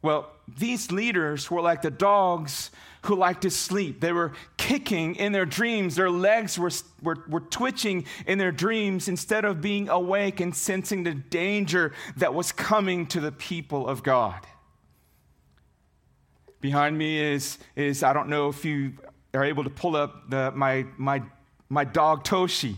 Well, 0.00 0.30
these 0.48 0.90
leaders 0.90 1.50
were 1.50 1.60
like 1.60 1.82
the 1.82 1.90
dogs 1.90 2.70
who 3.02 3.14
like 3.14 3.42
to 3.42 3.50
sleep. 3.50 4.00
They 4.00 4.12
were 4.12 4.32
kicking 4.56 5.16
in 5.16 5.32
their 5.32 5.44
dreams. 5.44 5.94
Their 5.94 6.10
legs 6.10 6.58
were, 6.58 6.70
were, 7.02 7.22
were 7.28 7.40
twitching 7.40 8.06
in 8.26 8.38
their 8.38 8.50
dreams 8.50 9.08
instead 9.08 9.44
of 9.44 9.60
being 9.60 9.90
awake 9.90 10.40
and 10.40 10.56
sensing 10.56 11.02
the 11.02 11.12
danger 11.12 11.92
that 12.16 12.32
was 12.32 12.50
coming 12.50 13.06
to 13.08 13.20
the 13.20 13.32
people 13.32 13.86
of 13.86 14.02
God. 14.02 14.46
Behind 16.60 16.96
me 16.96 17.18
is, 17.18 17.58
is 17.74 18.02
I 18.02 18.12
don't 18.12 18.28
know 18.28 18.48
if 18.48 18.64
you 18.64 18.92
are 19.34 19.44
able 19.44 19.64
to 19.64 19.70
pull 19.70 19.96
up 19.96 20.30
the, 20.30 20.52
my, 20.52 20.86
my, 20.96 21.22
my 21.68 21.84
dog 21.84 22.24
Toshi. 22.24 22.76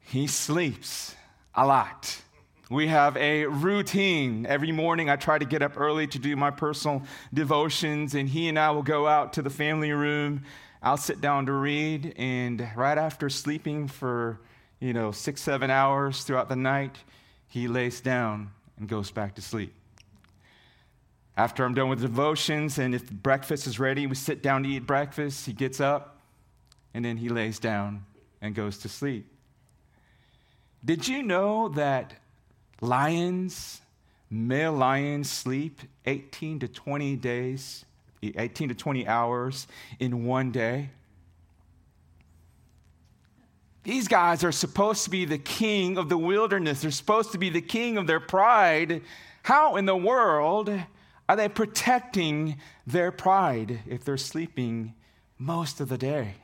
He 0.00 0.26
sleeps 0.26 1.14
a 1.54 1.66
lot. 1.66 2.22
We 2.68 2.88
have 2.88 3.16
a 3.16 3.46
routine. 3.46 4.44
Every 4.46 4.72
morning 4.72 5.08
I 5.08 5.16
try 5.16 5.38
to 5.38 5.44
get 5.44 5.62
up 5.62 5.78
early 5.78 6.06
to 6.08 6.18
do 6.18 6.34
my 6.36 6.50
personal 6.50 7.02
devotions, 7.32 8.14
and 8.14 8.28
he 8.28 8.48
and 8.48 8.58
I 8.58 8.70
will 8.70 8.82
go 8.82 9.06
out 9.06 9.32
to 9.34 9.42
the 9.42 9.50
family 9.50 9.92
room. 9.92 10.42
I'll 10.82 10.96
sit 10.96 11.20
down 11.20 11.46
to 11.46 11.52
read, 11.52 12.14
and 12.16 12.68
right 12.76 12.98
after 12.98 13.30
sleeping 13.30 13.88
for, 13.88 14.40
you 14.80 14.92
know, 14.92 15.12
six, 15.12 15.40
seven 15.42 15.70
hours 15.70 16.24
throughout 16.24 16.48
the 16.48 16.56
night, 16.56 16.96
he 17.48 17.68
lays 17.68 18.00
down 18.00 18.50
and 18.78 18.88
goes 18.88 19.10
back 19.10 19.36
to 19.36 19.42
sleep. 19.42 19.72
After 21.36 21.64
I'm 21.64 21.74
done 21.74 21.90
with 21.90 22.00
devotions, 22.00 22.78
and 22.78 22.94
if 22.94 23.10
breakfast 23.10 23.66
is 23.66 23.78
ready, 23.78 24.06
we 24.06 24.14
sit 24.14 24.42
down 24.42 24.62
to 24.62 24.68
eat 24.68 24.86
breakfast. 24.86 25.44
He 25.44 25.52
gets 25.52 25.80
up, 25.80 26.18
and 26.94 27.04
then 27.04 27.18
he 27.18 27.28
lays 27.28 27.58
down 27.58 28.06
and 28.40 28.54
goes 28.54 28.78
to 28.78 28.88
sleep. 28.88 29.26
Did 30.82 31.06
you 31.06 31.22
know 31.22 31.68
that 31.70 32.14
lions, 32.80 33.82
male 34.30 34.72
lions, 34.72 35.30
sleep 35.30 35.80
18 36.06 36.60
to 36.60 36.68
20 36.68 37.16
days, 37.16 37.84
18 38.22 38.70
to 38.70 38.74
20 38.74 39.06
hours 39.06 39.66
in 39.98 40.24
one 40.24 40.52
day? 40.52 40.90
These 43.82 44.08
guys 44.08 44.42
are 44.42 44.52
supposed 44.52 45.04
to 45.04 45.10
be 45.10 45.26
the 45.26 45.38
king 45.38 45.98
of 45.98 46.08
the 46.08 46.18
wilderness. 46.18 46.80
They're 46.80 46.90
supposed 46.90 47.32
to 47.32 47.38
be 47.38 47.50
the 47.50 47.60
king 47.60 47.98
of 47.98 48.06
their 48.06 48.20
pride. 48.20 49.02
How 49.42 49.76
in 49.76 49.84
the 49.84 49.96
world 49.96 50.70
are 51.28 51.36
they 51.36 51.48
protecting 51.48 52.58
their 52.86 53.10
pride 53.10 53.80
if 53.86 54.04
they're 54.04 54.16
sleeping 54.16 54.94
most 55.38 55.80
of 55.80 55.88
the 55.88 55.98
day? 55.98 56.34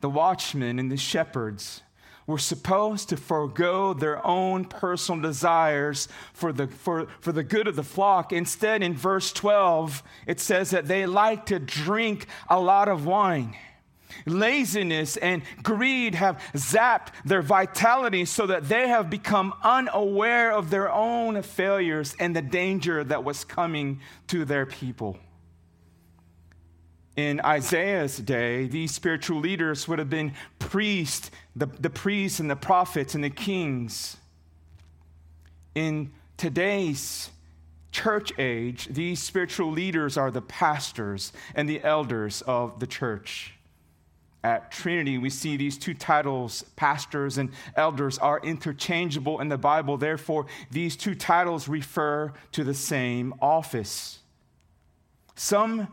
The 0.00 0.10
watchmen 0.10 0.78
and 0.78 0.92
the 0.92 0.96
shepherds 0.96 1.82
were 2.26 2.38
supposed 2.38 3.08
to 3.10 3.16
forego 3.16 3.92
their 3.92 4.24
own 4.26 4.64
personal 4.64 5.20
desires 5.20 6.08
for 6.32 6.52
the, 6.52 6.66
for, 6.66 7.06
for 7.20 7.32
the 7.32 7.42
good 7.42 7.68
of 7.68 7.76
the 7.76 7.82
flock. 7.82 8.32
Instead, 8.32 8.82
in 8.82 8.94
verse 8.94 9.32
12, 9.32 10.02
it 10.26 10.40
says 10.40 10.70
that 10.70 10.86
they 10.86 11.06
like 11.06 11.46
to 11.46 11.58
drink 11.58 12.26
a 12.48 12.58
lot 12.58 12.88
of 12.88 13.06
wine. 13.06 13.54
Laziness 14.26 15.16
and 15.16 15.42
greed 15.62 16.14
have 16.14 16.40
zapped 16.54 17.08
their 17.24 17.42
vitality 17.42 18.24
so 18.24 18.46
that 18.46 18.68
they 18.68 18.88
have 18.88 19.10
become 19.10 19.54
unaware 19.62 20.52
of 20.52 20.70
their 20.70 20.90
own 20.90 21.42
failures 21.42 22.14
and 22.18 22.34
the 22.34 22.42
danger 22.42 23.04
that 23.04 23.24
was 23.24 23.44
coming 23.44 24.00
to 24.28 24.44
their 24.44 24.66
people. 24.66 25.18
In 27.16 27.40
Isaiah's 27.44 28.16
day, 28.16 28.66
these 28.66 28.92
spiritual 28.92 29.38
leaders 29.38 29.86
would 29.86 30.00
have 30.00 30.10
been 30.10 30.32
priests, 30.58 31.30
the, 31.54 31.66
the 31.66 31.90
priests 31.90 32.40
and 32.40 32.50
the 32.50 32.56
prophets 32.56 33.14
and 33.14 33.22
the 33.22 33.30
kings. 33.30 34.16
In 35.76 36.12
today's 36.36 37.30
church 37.92 38.32
age, 38.36 38.86
these 38.86 39.22
spiritual 39.22 39.70
leaders 39.70 40.16
are 40.16 40.32
the 40.32 40.42
pastors 40.42 41.32
and 41.54 41.68
the 41.68 41.82
elders 41.84 42.42
of 42.42 42.80
the 42.80 42.86
church 42.86 43.53
at 44.44 44.70
Trinity, 44.70 45.16
we 45.16 45.30
see 45.30 45.56
these 45.56 45.78
two 45.78 45.94
titles, 45.94 46.64
pastors 46.76 47.38
and 47.38 47.50
elders, 47.76 48.18
are 48.18 48.38
interchangeable 48.40 49.40
in 49.40 49.48
the 49.48 49.56
Bible. 49.56 49.96
Therefore, 49.96 50.46
these 50.70 50.96
two 50.96 51.14
titles 51.14 51.66
refer 51.66 52.30
to 52.52 52.62
the 52.62 52.74
same 52.74 53.34
office. 53.40 54.18
Some 55.34 55.88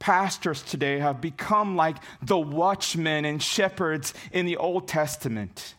pastors 0.00 0.62
today 0.62 0.98
have 0.98 1.20
become 1.20 1.76
like 1.76 1.96
the 2.20 2.36
watchmen 2.36 3.24
and 3.24 3.40
shepherds 3.40 4.12
in 4.32 4.46
the 4.46 4.56
Old 4.56 4.88
Testament. 4.88 5.76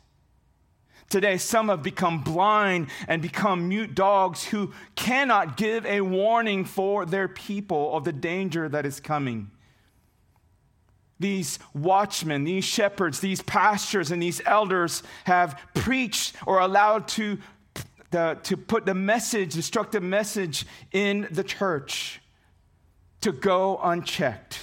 Today, 1.10 1.38
some 1.38 1.68
have 1.68 1.84
become 1.84 2.24
blind 2.24 2.88
and 3.10 3.22
become 3.22 3.68
mute 3.68 3.94
dogs 3.94 4.46
who 4.46 4.72
cannot 4.96 5.58
give 5.58 5.86
a 5.86 6.00
warning 6.00 6.63
for 6.63 7.06
their 7.06 7.27
people 7.27 7.96
of 7.96 8.06
the 8.06 8.13
danger 8.13 8.70
that 8.70 8.86
is 8.86 9.01
coming. 9.01 9.51
These 11.20 11.60
watchmen, 11.74 12.43
these 12.43 12.65
shepherds, 12.65 13.20
these 13.20 13.41
pastors, 13.41 14.12
and 14.12 14.22
these 14.22 14.41
elders 14.46 15.03
have 15.25 15.60
preached 15.74 16.36
or 16.46 16.60
allowed 16.60 17.08
to, 17.08 17.38
the, 18.12 18.38
to 18.43 18.58
put 18.58 18.86
the 18.86 18.93
message, 18.93 19.53
destructive 19.53 20.03
message 20.03 20.65
in 20.91 21.27
the 21.32 21.43
church 21.43 22.20
to 23.22 23.32
go 23.32 23.79
unchecked. 23.82 24.60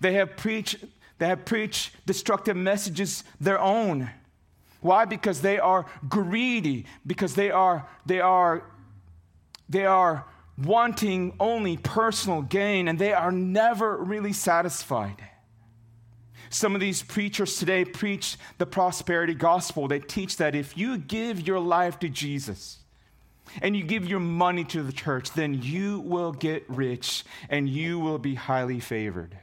They 0.00 0.14
have 0.14 0.36
preached, 0.36 0.84
they 1.18 1.26
have 1.26 1.44
preached 1.44 1.92
destructive 2.06 2.56
messages 2.56 3.24
their 3.40 3.58
own. 3.58 4.10
Why? 4.80 5.06
Because 5.06 5.40
they 5.40 5.58
are 5.58 5.86
greedy, 6.08 6.84
because 7.06 7.34
they 7.34 7.50
are, 7.50 7.88
they 8.04 8.20
are, 8.20 8.64
they 9.68 9.86
are 9.86 10.26
wanting 10.62 11.34
only 11.40 11.78
personal 11.78 12.42
gain, 12.42 12.88
and 12.88 12.98
they 12.98 13.14
are 13.14 13.32
never 13.32 13.96
really 13.96 14.32
satisfied. 14.34 15.16
Some 16.54 16.76
of 16.76 16.80
these 16.80 17.02
preachers 17.02 17.58
today 17.58 17.84
preach 17.84 18.36
the 18.58 18.64
prosperity 18.64 19.34
gospel. 19.34 19.88
They 19.88 19.98
teach 19.98 20.36
that 20.36 20.54
if 20.54 20.78
you 20.78 20.98
give 20.98 21.44
your 21.44 21.58
life 21.58 21.98
to 21.98 22.08
Jesus 22.08 22.78
and 23.60 23.76
you 23.76 23.82
give 23.82 24.06
your 24.06 24.20
money 24.20 24.62
to 24.66 24.84
the 24.84 24.92
church, 24.92 25.32
then 25.32 25.60
you 25.60 25.98
will 25.98 26.30
get 26.30 26.62
rich 26.68 27.24
and 27.48 27.68
you 27.68 27.98
will 27.98 28.18
be 28.18 28.36
highly 28.36 28.78
favored. 28.78 29.36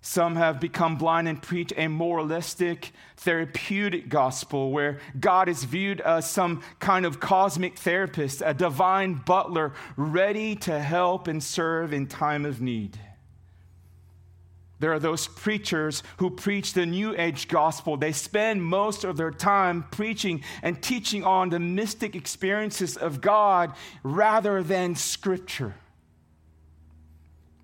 Some 0.00 0.34
have 0.36 0.60
become 0.60 0.96
blind 0.96 1.28
and 1.28 1.42
preach 1.42 1.74
a 1.76 1.88
moralistic, 1.88 2.92
therapeutic 3.18 4.08
gospel 4.08 4.70
where 4.70 5.00
God 5.20 5.50
is 5.50 5.64
viewed 5.64 6.00
as 6.00 6.30
some 6.30 6.62
kind 6.78 7.04
of 7.04 7.20
cosmic 7.20 7.76
therapist, 7.76 8.42
a 8.42 8.54
divine 8.54 9.12
butler 9.26 9.74
ready 9.98 10.56
to 10.56 10.80
help 10.80 11.28
and 11.28 11.44
serve 11.44 11.92
in 11.92 12.06
time 12.06 12.46
of 12.46 12.62
need. 12.62 12.98
There 14.78 14.92
are 14.92 14.98
those 14.98 15.26
preachers 15.26 16.02
who 16.18 16.30
preach 16.30 16.74
the 16.74 16.84
New 16.84 17.14
Age 17.16 17.48
gospel. 17.48 17.96
They 17.96 18.12
spend 18.12 18.62
most 18.62 19.04
of 19.04 19.16
their 19.16 19.30
time 19.30 19.84
preaching 19.90 20.42
and 20.62 20.82
teaching 20.82 21.24
on 21.24 21.48
the 21.48 21.58
mystic 21.58 22.14
experiences 22.14 22.96
of 22.96 23.20
God 23.20 23.72
rather 24.02 24.62
than 24.62 24.94
Scripture. 24.94 25.74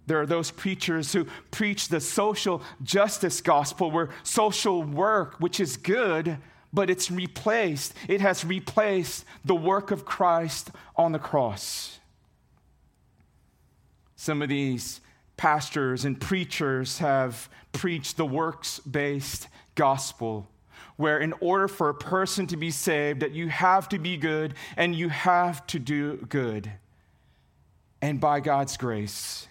There 0.07 0.21
are 0.21 0.27
those 0.27 0.51
preachers 0.51 1.13
who 1.13 1.27
preach 1.51 1.89
the 1.89 2.01
social 2.01 2.63
justice 2.83 3.41
gospel, 3.41 3.91
where 3.91 4.09
social 4.23 4.83
work, 4.83 5.37
which 5.39 5.61
is 5.61 5.77
good, 5.77 6.39
but 6.73 6.89
it's 6.89 7.11
replaced, 7.11 7.95
it 8.09 8.21
has 8.21 8.45
replaced 8.45 9.25
the 9.45 9.55
work 9.55 9.91
of 9.91 10.05
Christ 10.05 10.71
on 10.97 11.13
the 11.13 11.19
cross. 11.19 12.01
Some 14.17 14.41
of 14.41 14.49
these 14.49 15.01
pastors 15.43 16.05
and 16.05 16.21
preachers 16.21 16.99
have 16.99 17.49
preached 17.73 18.17
the 18.17 18.25
works 18.25 18.79
based 18.79 19.49
gospel 19.75 20.47
where 20.95 21.19
in 21.19 21.33
order 21.41 21.67
for 21.67 21.89
a 21.89 21.95
person 21.95 22.47
to 22.47 22.57
be 22.57 22.71
saved 22.71 23.19
that 23.19 23.33
you 23.33 23.49
have 23.49 23.89
to 23.89 23.99
be 23.99 24.17
good 24.17 24.55
and 24.77 24.95
you 24.95 25.09
have 25.09 25.67
to 25.67 25.81
do 25.81 26.17
good 26.29 26.71
and 28.01 28.21
by 28.21 28.39
god's 28.39 28.77
grace 28.77 29.49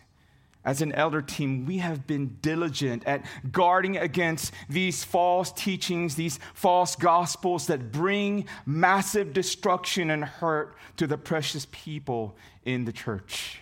as 0.63 0.81
an 0.81 0.93
elder 0.93 1.23
team, 1.23 1.65
we 1.65 1.79
have 1.79 2.05
been 2.05 2.37
diligent 2.39 3.03
at 3.07 3.25
guarding 3.51 3.97
against 3.97 4.53
these 4.69 5.03
false 5.03 5.51
teachings, 5.51 6.13
these 6.13 6.39
false 6.53 6.95
gospels 6.95 7.65
that 7.65 7.91
bring 7.91 8.45
massive 8.63 9.33
destruction 9.33 10.11
and 10.11 10.23
hurt 10.23 10.77
to 10.97 11.07
the 11.07 11.17
precious 11.17 11.65
people 11.71 12.35
in 12.63 12.85
the 12.85 12.91
church. 12.91 13.59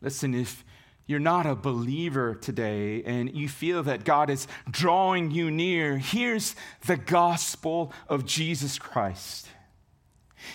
Listen, 0.00 0.34
if 0.34 0.64
you're 1.06 1.18
not 1.18 1.46
a 1.46 1.54
believer 1.54 2.34
today 2.34 3.02
and 3.04 3.32
you 3.34 3.48
feel 3.48 3.82
that 3.84 4.04
God 4.04 4.28
is 4.28 4.48
drawing 4.70 5.30
you 5.30 5.50
near, 5.50 5.98
here's 5.98 6.54
the 6.86 6.96
gospel 6.96 7.92
of 8.08 8.24
Jesus 8.24 8.78
Christ. 8.78 9.48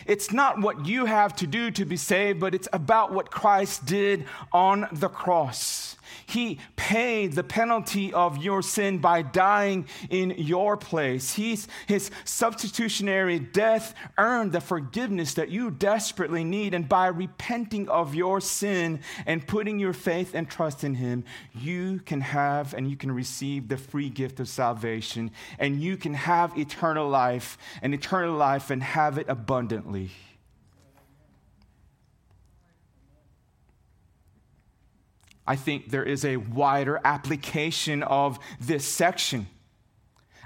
It's 0.05 0.31
not 0.31 0.61
what 0.61 0.85
you 0.85 1.05
have 1.05 1.35
to 1.37 1.47
do 1.47 1.71
to 1.71 1.85
be 1.85 1.97
saved, 1.97 2.39
but 2.39 2.53
it's 2.53 2.67
about 2.71 3.13
what 3.13 3.31
Christ 3.31 3.85
did 3.85 4.25
on 4.51 4.87
the 4.91 5.09
cross. 5.09 5.90
He 6.31 6.59
paid 6.77 7.33
the 7.33 7.43
penalty 7.43 8.13
of 8.13 8.37
your 8.37 8.61
sin 8.61 8.99
by 8.99 9.21
dying 9.21 9.85
in 10.09 10.31
your 10.37 10.77
place. 10.77 11.33
He's, 11.33 11.67
his 11.87 12.09
substitutionary 12.23 13.37
death 13.37 13.93
earned 14.17 14.53
the 14.53 14.61
forgiveness 14.61 15.33
that 15.33 15.49
you 15.49 15.71
desperately 15.71 16.45
need. 16.45 16.73
And 16.73 16.87
by 16.87 17.07
repenting 17.07 17.89
of 17.89 18.15
your 18.15 18.39
sin 18.39 19.01
and 19.25 19.45
putting 19.45 19.77
your 19.77 19.91
faith 19.91 20.33
and 20.33 20.49
trust 20.49 20.85
in 20.85 20.95
Him, 20.95 21.25
you 21.53 21.99
can 21.99 22.21
have 22.21 22.73
and 22.73 22.89
you 22.89 22.95
can 22.95 23.11
receive 23.11 23.67
the 23.67 23.75
free 23.75 24.09
gift 24.09 24.39
of 24.39 24.47
salvation. 24.47 25.31
And 25.59 25.81
you 25.81 25.97
can 25.97 26.13
have 26.13 26.57
eternal 26.57 27.09
life 27.09 27.57
and 27.81 27.93
eternal 27.93 28.35
life 28.35 28.69
and 28.69 28.81
have 28.81 29.17
it 29.17 29.27
abundantly. 29.27 30.11
I 35.51 35.57
think 35.57 35.89
there 35.89 36.05
is 36.05 36.23
a 36.23 36.37
wider 36.37 37.01
application 37.03 38.03
of 38.03 38.39
this 38.61 38.85
section. 38.85 39.47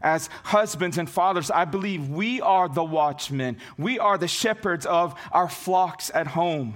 As 0.02 0.32
husbands 0.46 0.98
and 0.98 1.08
fathers, 1.08 1.52
I 1.52 1.66
believe 1.66 2.10
we 2.10 2.42
are 2.42 2.68
the 2.68 2.84
watchmen. 2.84 3.58
We 3.78 4.00
are 4.00 4.18
the 4.18 4.28
shepherds 4.28 4.84
of 4.88 5.14
our 5.32 5.48
flocks 5.48 6.10
at 6.12 6.26
home. 6.26 6.76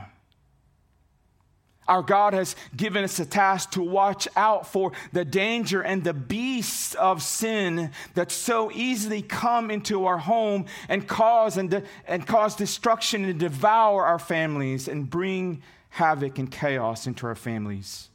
Our 1.87 2.03
God 2.03 2.35
has 2.35 2.55
given 2.77 3.03
us 3.03 3.19
a 3.19 3.25
task 3.25 3.71
to 3.71 3.81
watch 3.81 4.27
out 4.35 4.67
for 4.67 4.91
the 5.11 5.25
danger 5.25 5.81
and 5.81 6.03
the 6.03 6.13
beasts 6.13 6.93
of 6.93 7.23
sin 7.23 7.89
that 8.13 8.31
so 8.31 8.71
easily 8.71 9.23
come 9.23 9.71
into 9.71 10.05
our 10.05 10.19
home 10.19 10.67
and 10.87 11.07
cause 11.07 11.57
and, 11.57 11.71
de- 11.71 11.83
and 12.07 12.27
cause 12.27 12.55
destruction 12.55 13.25
and 13.25 13.39
devour 13.39 14.05
our 14.05 14.19
families 14.19 14.87
and 14.87 15.09
bring 15.09 15.63
havoc 15.89 16.37
and 16.37 16.51
chaos 16.51 17.07
into 17.07 17.25
our 17.25 17.33
families. 17.33 18.08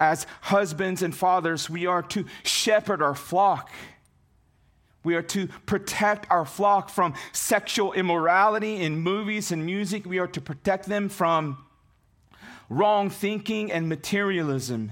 As 0.00 0.26
husbands 0.40 1.02
and 1.02 1.14
fathers, 1.14 1.68
we 1.68 1.84
are 1.84 2.02
to 2.04 2.24
shepherd 2.42 3.02
our 3.02 3.14
flock. 3.14 3.70
We 5.04 5.14
are 5.14 5.22
to 5.22 5.48
protect 5.66 6.30
our 6.30 6.46
flock 6.46 6.88
from 6.88 7.14
sexual 7.32 7.92
immorality 7.92 8.76
in 8.76 8.98
movies 8.98 9.52
and 9.52 9.64
music. 9.64 10.06
We 10.06 10.18
are 10.18 10.26
to 10.28 10.40
protect 10.40 10.86
them 10.86 11.10
from 11.10 11.58
wrong 12.70 13.10
thinking 13.10 13.70
and 13.70 13.88
materialism. 13.88 14.90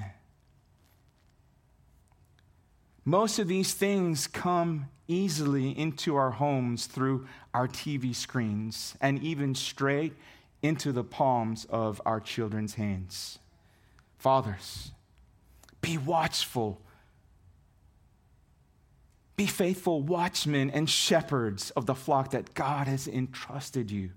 Most 3.05 3.39
of 3.39 3.49
these 3.49 3.73
things 3.73 4.27
come 4.27 4.87
easily 5.07 5.71
into 5.71 6.17
our 6.17 6.33
homes 6.33 6.87
through 6.87 7.27
our 7.55 7.67
TV 7.67 8.15
screens 8.15 8.95
and 9.01 9.23
even 9.23 9.55
straight 9.55 10.13
into 10.63 10.93
the 10.93 11.05
palms 11.05 11.65
of 11.71 12.03
our 12.05 12.21
children's 12.21 12.75
hands. 12.75 13.39
Fathers, 14.19 14.93
be 15.81 15.99
watchful. 15.99 16.81
Be 19.37 19.47
faithful 19.47 20.03
watchmen 20.03 20.71
and 20.71 20.91
shepherds 20.91 21.71
of 21.71 21.87
the 21.87 21.95
flock 21.95 22.33
that 22.33 22.55
God 22.55 22.89
has 22.89 23.07
entrusted 23.07 23.91
you. 23.91 24.11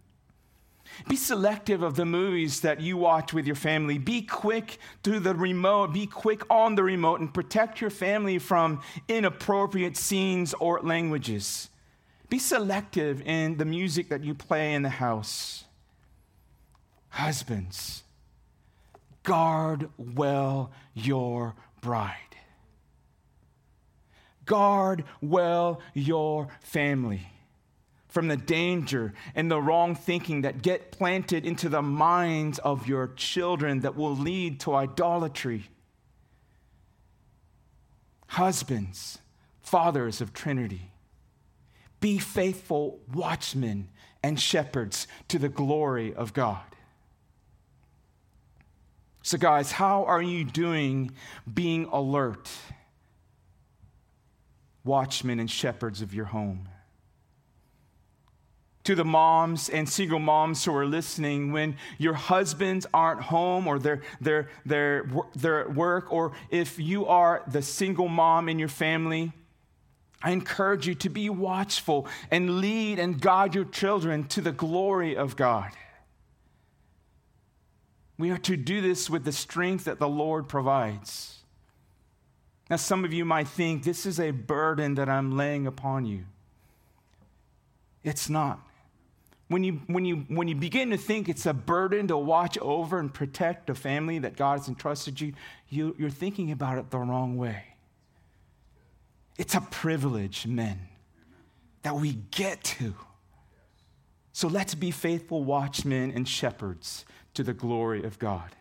Be 1.08 1.16
selective 1.16 1.84
of 1.84 1.96
the 1.96 2.06
movies 2.06 2.62
that 2.62 2.82
you 2.82 2.98
watch 2.98 3.34
with 3.34 3.46
your 3.46 3.56
family. 3.56 3.98
Be 3.98 4.24
quick 4.24 4.78
to 5.04 5.20
the 5.20 5.34
remote. 5.34 5.94
Be 5.94 6.08
quick 6.08 6.42
on 6.50 6.76
the 6.76 6.84
remote 6.84 7.20
and 7.20 7.34
protect 7.34 7.82
your 7.82 7.90
family 7.90 8.40
from 8.40 8.82
inappropriate 9.08 9.96
scenes 9.96 10.54
or 10.56 10.82
languages. 10.82 11.70
Be 12.30 12.40
selective 12.40 13.22
in 13.22 13.58
the 13.58 13.66
music 13.66 14.10
that 14.10 14.24
you 14.24 14.34
play 14.34 14.74
in 14.74 14.82
the 14.82 14.90
house. 14.90 15.66
Husbands, 17.10 18.04
guard 19.24 19.90
well 19.98 20.72
your 20.94 21.56
bride. 21.82 22.16
Guard 24.46 25.04
well 25.22 25.82
your 25.94 26.50
family 26.62 27.32
from 28.12 28.28
the 28.28 28.38
danger 28.38 29.14
and 29.36 29.50
the 29.50 29.62
wrong 29.62 29.96
thinking 29.96 30.42
that 30.42 30.62
get 30.62 30.92
planted 30.92 31.46
into 31.46 31.70
the 31.70 31.82
minds 31.82 32.60
of 32.60 32.86
your 32.86 33.08
children 33.16 33.80
that 33.80 33.96
will 33.96 34.16
lead 34.16 34.60
to 34.60 34.76
idolatry. 34.76 35.70
Husbands, 38.28 39.20
fathers 39.62 40.20
of 40.20 40.34
Trinity, 40.34 40.92
be 42.02 42.18
faithful 42.18 43.00
watchmen 43.14 43.88
and 44.22 44.40
shepherds 44.40 45.08
to 45.30 45.40
the 45.40 45.50
glory 45.50 46.14
of 46.14 46.34
God. 46.34 46.64
So, 49.24 49.38
guys, 49.38 49.72
how 49.72 50.04
are 50.06 50.22
you 50.22 50.44
doing 50.44 51.12
being 51.52 51.86
alert? 51.86 52.50
Watchmen 54.84 55.40
and 55.40 55.50
shepherds 55.50 56.02
of 56.02 56.14
your 56.14 56.26
home. 56.26 56.68
to 58.84 58.96
the 58.96 59.06
moms 59.06 59.70
and 59.70 59.88
single 59.88 60.20
moms 60.20 60.66
who 60.66 60.76
are 60.76 60.86
listening 60.86 61.52
when 61.52 61.76
your 61.98 62.14
husbands 62.14 62.88
aren't 62.94 63.22
home 63.22 63.68
or 63.68 63.78
they're, 63.78 64.02
they're, 64.20 64.50
they're, 64.66 65.08
they're 65.36 65.62
at 65.62 65.76
work, 65.76 66.12
or 66.12 66.32
if 66.50 66.80
you 66.80 67.06
are 67.06 67.44
the 67.48 67.62
single 67.62 68.08
mom 68.08 68.50
in 68.50 68.58
your 68.58 68.68
family, 68.68 69.32
I 70.24 70.32
encourage 70.32 70.88
you 70.88 70.96
to 70.96 71.10
be 71.10 71.30
watchful 71.30 72.08
and 72.30 72.60
lead 72.60 73.00
and 73.00 73.20
guide 73.22 73.56
your 73.56 73.66
children 73.66 74.24
to 74.30 74.42
the 74.42 74.52
glory 74.52 75.16
of 75.16 75.36
God. 75.36 75.72
We 78.22 78.30
are 78.30 78.38
to 78.38 78.56
do 78.56 78.82
this 78.82 79.10
with 79.10 79.26
the 79.26 79.32
strength 79.32 79.86
that 79.86 79.98
the 79.98 80.08
Lord 80.08 80.48
provides. 80.48 81.40
Now, 82.70 82.76
some 82.76 83.04
of 83.04 83.12
you 83.12 83.26
might 83.26 83.48
think 83.48 83.84
this 83.84 84.06
is 84.06 84.20
a 84.20 84.30
burden 84.30 84.94
that 84.94 85.10
I'm 85.10 85.36
laying 85.36 85.66
upon 85.66 86.06
you. 86.06 86.26
It's 88.04 88.30
not. 88.30 88.60
When 89.48 89.64
you, 89.64 89.82
when, 89.88 90.06
you, 90.06 90.18
when 90.28 90.48
you 90.48 90.54
begin 90.54 90.92
to 90.92 90.98
think 90.98 91.30
it's 91.30 91.48
a 91.48 91.54
burden 91.54 92.10
to 92.10 92.18
watch 92.18 92.60
over 92.60 93.00
and 93.00 93.12
protect 93.12 93.66
the 93.66 93.74
family 93.74 94.20
that 94.20 94.38
God 94.38 94.60
has 94.60 94.68
entrusted 94.68 95.20
you, 95.20 95.34
you 95.70 95.96
you're 95.98 96.12
thinking 96.12 96.52
about 96.52 96.78
it 96.78 96.92
the 96.92 97.00
wrong 97.00 97.38
way. 97.38 97.64
It's 99.40 99.56
a 99.56 99.62
privilege, 99.62 100.46
men, 100.46 100.80
that 101.82 101.96
we 101.96 102.20
get 102.30 102.64
to. 102.66 102.94
So 104.32 104.48
let's 104.48 104.76
be 104.76 104.92
faithful 104.92 105.44
watchmen 105.44 106.12
and 106.12 106.30
shepherds 106.30 107.04
to 107.34 107.44
the 107.44 107.54
glory 107.54 108.04
of 108.04 108.20
God. 108.20 108.56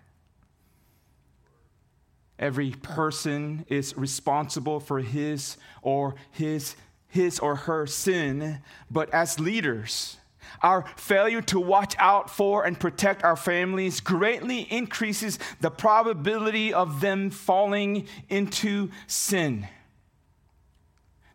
Every 2.39 2.71
person 2.71 3.67
is 3.69 3.97
responsible 3.97 4.81
for 4.81 5.01
his 5.01 5.57
or 5.83 6.15
his 6.31 6.75
his 7.11 7.41
or 7.41 7.57
her 7.57 7.87
sin, 7.87 8.61
but 8.91 9.13
as 9.13 9.41
leaders, 9.41 10.17
our 10.63 10.85
failure 10.97 11.43
to 11.43 11.61
watch 11.61 11.95
out 11.99 12.31
for 12.31 12.65
and 12.65 12.79
protect 12.79 13.25
our 13.25 13.37
families 13.37 14.01
greatly 14.01 14.61
increases 14.73 15.39
the 15.61 15.71
probability 15.71 16.73
of 16.73 17.01
them 17.01 17.31
falling 17.31 18.07
into 18.29 18.91
sin. 19.07 19.67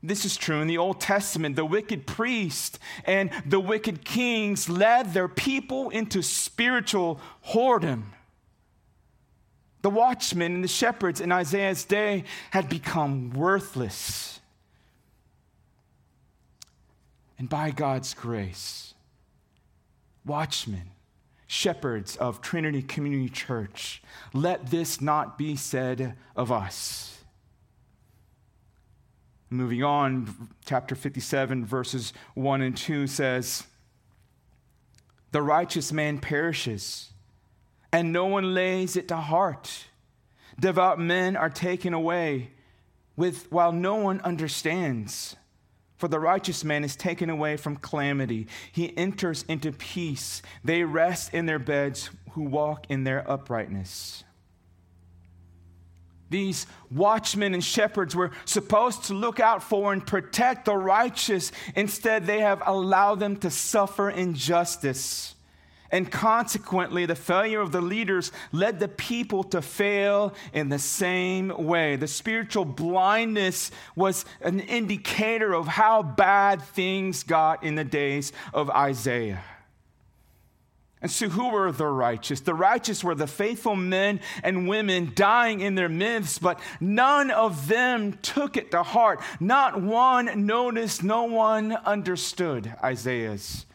This 0.07 0.23
is 0.23 0.37
true 0.37 0.61
in 0.61 0.67
the 0.67 0.77
Old 0.77 1.01
Testament. 1.01 1.55
The 1.55 1.65
wicked 1.65 2.05
priest 2.05 2.77
and 3.05 3.31
the 3.45 3.59
wicked 3.59 4.05
kings 4.05 4.69
led 4.69 5.13
their 5.13 5.27
people 5.27 5.89
into 5.89 6.21
spiritual 6.21 7.19
whoredom. 7.47 8.03
The 9.81 9.89
watchmen 9.89 10.53
and 10.55 10.63
the 10.63 10.67
shepherds 10.67 11.21
in 11.21 11.31
Isaiah's 11.31 11.85
day 11.85 12.23
had 12.51 12.69
become 12.69 13.31
worthless. 13.31 14.39
And 17.37 17.49
by 17.49 17.71
God's 17.71 18.13
grace, 18.13 18.93
watchmen, 20.23 20.91
shepherds 21.47 22.15
of 22.15 22.41
Trinity 22.41 22.81
Community 22.81 23.29
Church, 23.29 24.01
let 24.33 24.71
this 24.71 25.01
not 25.01 25.37
be 25.37 25.55
said 25.55 26.15
of 26.35 26.51
us. 26.51 27.14
Moving 29.49 29.83
on, 29.83 30.49
chapter 30.65 30.95
57, 30.95 31.65
verses 31.65 32.13
1 32.33 32.61
and 32.61 32.75
2 32.75 33.07
says, 33.07 33.63
The 35.31 35.41
righteous 35.41 35.91
man 35.91 36.19
perishes, 36.19 37.11
and 37.91 38.11
no 38.11 38.25
one 38.25 38.53
lays 38.53 38.97
it 38.97 39.07
to 39.09 39.17
heart. 39.17 39.85
Devout 40.59 40.99
men 40.99 41.35
are 41.35 41.49
taken 41.49 41.93
away 41.93 42.51
with, 43.15 43.51
while 43.51 43.71
no 43.71 43.95
one 43.95 44.19
understands. 44.21 45.35
For 45.97 46.07
the 46.09 46.19
righteous 46.19 46.63
man 46.63 46.83
is 46.83 46.95
taken 46.95 47.29
away 47.29 47.55
from 47.55 47.77
calamity. 47.77 48.47
He 48.71 48.97
enters 48.97 49.43
into 49.47 49.71
peace. 49.71 50.41
They 50.63 50.83
rest 50.83 51.33
in 51.33 51.45
their 51.45 51.59
beds 51.59 52.09
who 52.31 52.43
walk 52.43 52.85
in 52.89 53.05
their 53.05 53.29
uprightness. 53.29 54.24
These 56.29 56.65
watchmen 56.91 57.53
and 57.53 57.63
shepherds 57.63 58.15
were 58.15 58.31
supposed 58.45 59.05
to 59.05 59.13
look 59.13 59.39
out 59.39 59.61
for 59.61 59.93
and 59.93 60.05
protect 60.05 60.65
the 60.65 60.75
righteous. 60.75 61.51
Instead, 61.75 62.25
they 62.25 62.39
have 62.39 62.63
allowed 62.65 63.19
them 63.19 63.37
to 63.37 63.51
suffer 63.51 64.09
injustice. 64.09 65.35
And 65.91 66.11
consequently, 66.11 67.05
the 67.05 67.15
failure 67.15 67.61
of 67.61 67.71
the 67.71 67.79
leaders 67.79 68.31
led 68.51 68.79
the 68.79 68.87
people 68.87 69.43
to 69.45 69.61
fail 69.61 70.33
in 70.51 70.69
the 70.69 70.79
same 70.79 71.49
way. 71.49 71.95
The 71.95 72.07
spiritual 72.07 72.65
blindness 72.65 73.69
was 73.95 74.25
an 74.41 74.59
indicator 74.59 75.53
of 75.53 75.67
how 75.67 76.01
bad 76.01 76.61
things 76.61 77.23
got 77.23 77.63
in 77.63 77.75
the 77.75 77.83
days 77.83 78.33
of 78.53 78.69
Isaiah. 78.71 79.43
And 81.05 81.11
so, 81.11 81.29
who 81.29 81.49
were 81.49 81.71
the 81.71 81.85
righteous? 81.85 82.39
The 82.39 82.55
righteous 82.55 83.03
were 83.03 83.13
the 83.13 83.27
faithful 83.27 83.75
men 83.75 84.21
and 84.41 84.67
women 84.67 85.11
dying 85.13 85.61
in 85.61 85.75
their 85.75 85.87
myths, 85.87 86.39
but 86.39 86.59
none 86.81 87.29
of 87.29 87.67
them 87.67 88.17
took 88.23 88.57
it 88.57 88.71
to 88.71 88.81
heart. 88.81 89.21
Not 89.39 89.79
one 89.79 90.47
noticed, 90.47 91.03
no 91.03 91.25
one 91.25 91.73
understood, 91.73 92.73
Isaiah's 92.83 93.67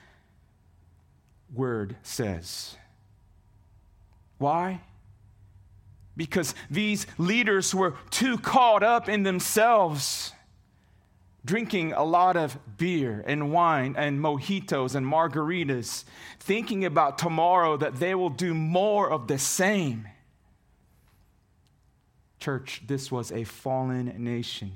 word 1.55 1.95
says. 2.03 2.77
Why? 4.39 4.81
Because 6.17 6.53
these 6.69 7.07
leaders 7.17 7.73
were 7.73 7.95
too 8.11 8.39
caught 8.39 8.83
up 8.83 9.09
in 9.09 9.23
themselves 9.23 10.33
drinking 11.45 11.93
a 11.93 12.05
lot 12.05 12.37
of 12.37 12.59
beer 12.77 13.25
and 13.27 13.53
wine 13.53 13.95
and 13.97 14.21
mojitos 14.21 14.95
and 14.95 15.07
margaritas, 15.07 16.05
thinking 16.39 16.85
about 16.85 17.19
tomorrow 17.19 17.77
that 17.77 17.97
they 17.97 18.15
will 18.15 18.31
do 18.31 18.55
more 18.55 19.11
of 19.11 19.27
the 19.27 19.39
same. 19.39 20.07
Church, 22.39 22.83
this 22.87 23.11
was 23.11 23.33
a 23.33 23.45
fallen 23.45 24.13
nation. 24.19 24.73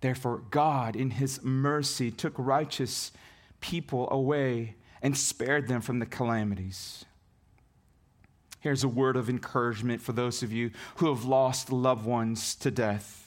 Therefore, 0.00 0.42
God, 0.50 0.94
in 0.94 1.10
His 1.10 1.42
mercy, 1.42 2.10
took 2.10 2.34
righteous 2.36 3.12
people 3.60 4.08
away 4.10 4.76
and 5.02 5.16
spared 5.16 5.68
them 5.68 5.80
from 5.80 5.98
the 5.98 6.06
calamities. 6.06 7.04
Here's 8.60 8.84
a 8.84 8.88
word 8.88 9.16
of 9.16 9.30
encouragement 9.30 10.02
for 10.02 10.12
those 10.12 10.42
of 10.42 10.52
you 10.52 10.70
who 10.96 11.08
have 11.14 11.24
lost 11.24 11.72
loved 11.72 12.04
ones 12.04 12.54
to 12.56 12.70
death 12.70 13.25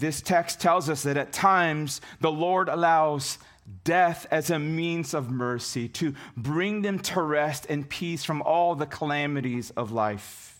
this 0.00 0.20
text 0.20 0.60
tells 0.60 0.88
us 0.88 1.02
that 1.04 1.16
at 1.16 1.32
times 1.32 2.00
the 2.20 2.32
Lord 2.32 2.68
allows 2.68 3.38
death 3.84 4.26
as 4.30 4.50
a 4.50 4.58
means 4.58 5.14
of 5.14 5.30
mercy 5.30 5.88
to 5.88 6.14
bring 6.36 6.82
them 6.82 6.98
to 6.98 7.22
rest 7.22 7.66
and 7.68 7.88
peace 7.88 8.24
from 8.24 8.42
all 8.42 8.74
the 8.74 8.86
calamities 8.86 9.70
of 9.70 9.92
life. 9.92 10.58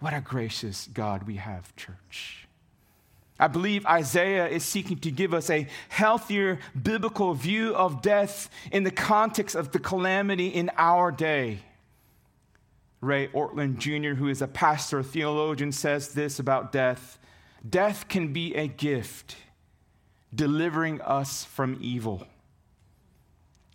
What 0.00 0.14
a 0.14 0.20
gracious 0.20 0.88
God 0.92 1.24
we 1.24 1.36
have, 1.36 1.74
church. 1.76 2.48
I 3.38 3.48
believe 3.48 3.84
Isaiah 3.86 4.48
is 4.48 4.64
seeking 4.64 4.98
to 4.98 5.10
give 5.10 5.34
us 5.34 5.50
a 5.50 5.66
healthier 5.88 6.60
biblical 6.80 7.34
view 7.34 7.74
of 7.74 8.02
death 8.02 8.48
in 8.70 8.84
the 8.84 8.90
context 8.90 9.56
of 9.56 9.72
the 9.72 9.78
calamity 9.78 10.48
in 10.48 10.70
our 10.76 11.10
day. 11.10 11.60
Ray 13.00 13.28
Ortlund 13.28 13.78
Jr., 13.78 14.14
who 14.14 14.28
is 14.28 14.42
a 14.42 14.46
pastor 14.46 15.02
theologian, 15.02 15.72
says 15.72 16.14
this 16.14 16.38
about 16.38 16.70
death 16.70 17.18
Death 17.68 18.08
can 18.08 18.32
be 18.32 18.54
a 18.54 18.66
gift, 18.66 19.36
delivering 20.34 21.00
us 21.00 21.44
from 21.44 21.78
evil. 21.80 22.26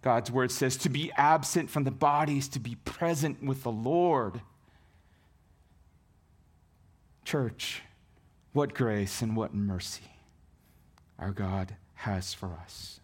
God's 0.01 0.31
word 0.31 0.51
says 0.51 0.77
to 0.77 0.89
be 0.89 1.11
absent 1.17 1.69
from 1.69 1.83
the 1.83 1.91
bodies, 1.91 2.47
to 2.49 2.59
be 2.59 2.75
present 2.85 3.43
with 3.43 3.63
the 3.63 3.71
Lord. 3.71 4.41
Church, 7.23 7.81
what 8.53 8.73
grace 8.73 9.21
and 9.21 9.35
what 9.35 9.53
mercy 9.53 10.11
our 11.19 11.31
God 11.31 11.75
has 11.95 12.33
for 12.33 12.53
us 12.63 12.99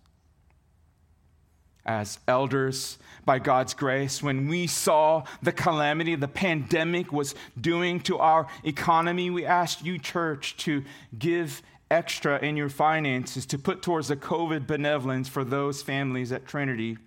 as 1.85 2.19
elders 2.27 2.97
by 3.25 3.39
God's 3.39 3.73
grace, 3.73 4.23
when 4.23 4.47
we 4.47 4.67
saw 4.67 5.23
the 5.41 5.51
calamity 5.51 6.15
the 6.15 6.27
pandemic 6.27 7.11
was 7.11 7.35
doing 7.59 7.99
to 8.01 8.17
our 8.19 8.47
economy, 8.63 9.29
we 9.29 9.45
asked 9.45 9.83
you, 9.83 9.97
church, 9.97 10.57
to 10.57 10.83
give 11.17 11.61
extra 11.91 12.39
in 12.39 12.57
your 12.57 12.69
finances 12.69 13.45
to 13.45 13.57
put 13.57 13.81
towards 13.81 14.07
the 14.07 14.15
COVID 14.15 14.65
benevolence 14.65 15.29
for 15.29 15.43
those 15.43 15.81
families 15.81 16.31
at 16.31 16.47
Trinity 16.47 16.97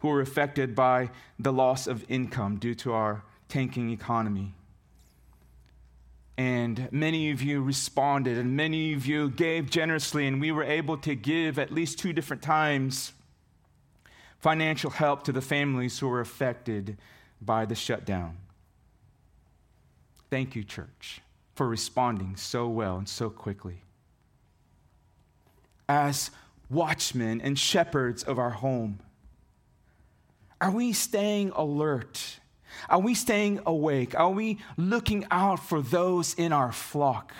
who 0.00 0.08
were 0.08 0.20
affected 0.20 0.74
by 0.74 1.10
the 1.38 1.52
loss 1.52 1.86
of 1.86 2.04
income 2.08 2.56
due 2.56 2.74
to 2.74 2.92
our 2.92 3.22
tanking 3.48 3.90
economy. 3.90 4.54
And 6.38 6.88
many 6.92 7.30
of 7.30 7.40
you 7.40 7.62
responded, 7.62 8.36
and 8.36 8.56
many 8.56 8.92
of 8.92 9.06
you 9.06 9.30
gave 9.30 9.70
generously, 9.70 10.26
and 10.26 10.38
we 10.40 10.52
were 10.52 10.64
able 10.64 10.98
to 10.98 11.14
give 11.14 11.58
at 11.58 11.72
least 11.72 11.98
two 11.98 12.12
different 12.12 12.42
times 12.42 13.12
financial 14.46 14.90
help 14.90 15.24
to 15.24 15.32
the 15.32 15.40
families 15.40 15.98
who 15.98 16.06
were 16.06 16.20
affected 16.20 16.96
by 17.42 17.66
the 17.66 17.74
shutdown. 17.74 18.36
Thank 20.30 20.54
you, 20.54 20.62
church, 20.62 21.20
for 21.56 21.66
responding 21.66 22.36
so 22.36 22.68
well 22.68 22.96
and 22.96 23.08
so 23.08 23.28
quickly. 23.28 23.82
As 25.88 26.30
watchmen 26.70 27.40
and 27.40 27.58
shepherds 27.58 28.22
of 28.22 28.38
our 28.38 28.50
home? 28.50 29.00
Are 30.60 30.70
we 30.70 30.92
staying 30.92 31.50
alert? 31.50 32.38
Are 32.88 33.00
we 33.00 33.14
staying 33.16 33.58
awake? 33.66 34.14
Are 34.14 34.30
we 34.30 34.58
looking 34.76 35.26
out 35.32 35.58
for 35.58 35.82
those 35.82 36.34
in 36.34 36.52
our 36.52 36.70
flock? 36.70 37.32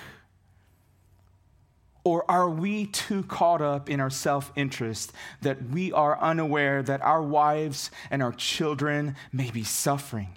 Or 2.06 2.24
are 2.30 2.48
we 2.48 2.86
too 2.86 3.24
caught 3.24 3.60
up 3.60 3.90
in 3.90 3.98
our 3.98 4.10
self 4.10 4.52
interest 4.54 5.12
that 5.42 5.70
we 5.70 5.90
are 5.90 6.16
unaware 6.20 6.80
that 6.84 7.02
our 7.02 7.20
wives 7.20 7.90
and 8.12 8.22
our 8.22 8.30
children 8.30 9.16
may 9.32 9.50
be 9.50 9.64
suffering? 9.64 10.28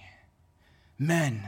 Men, 0.98 1.48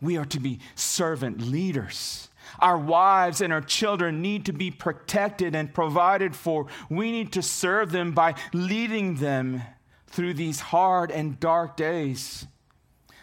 we 0.00 0.16
are 0.16 0.24
to 0.24 0.40
be 0.40 0.58
servant 0.74 1.40
leaders. 1.40 2.30
Our 2.58 2.76
wives 2.76 3.40
and 3.40 3.52
our 3.52 3.60
children 3.60 4.22
need 4.22 4.44
to 4.46 4.52
be 4.52 4.72
protected 4.72 5.54
and 5.54 5.72
provided 5.72 6.34
for. 6.34 6.66
We 6.90 7.12
need 7.12 7.30
to 7.34 7.42
serve 7.42 7.92
them 7.92 8.10
by 8.10 8.34
leading 8.52 9.18
them 9.18 9.62
through 10.08 10.34
these 10.34 10.58
hard 10.58 11.12
and 11.12 11.38
dark 11.38 11.76
days. 11.76 12.48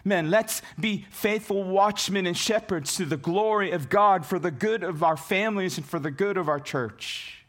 Men, 0.04 0.30
let's 0.30 0.62
be 0.80 1.06
faithful 1.10 1.64
watchmen 1.64 2.26
and 2.26 2.38
shepherds 2.38 2.96
to 2.96 3.06
the 3.06 3.18
glory 3.18 3.72
of 3.72 3.90
God 3.90 4.26
for 4.26 4.40
the 4.40 4.52
good 4.52 4.84
of 4.84 5.04
our 5.04 5.18
families 5.18 5.78
and 5.78 5.86
for 5.86 6.00
the 6.00 6.12
good 6.12 6.38
of 6.38 6.48
our 6.48 6.60
church. 6.60 7.46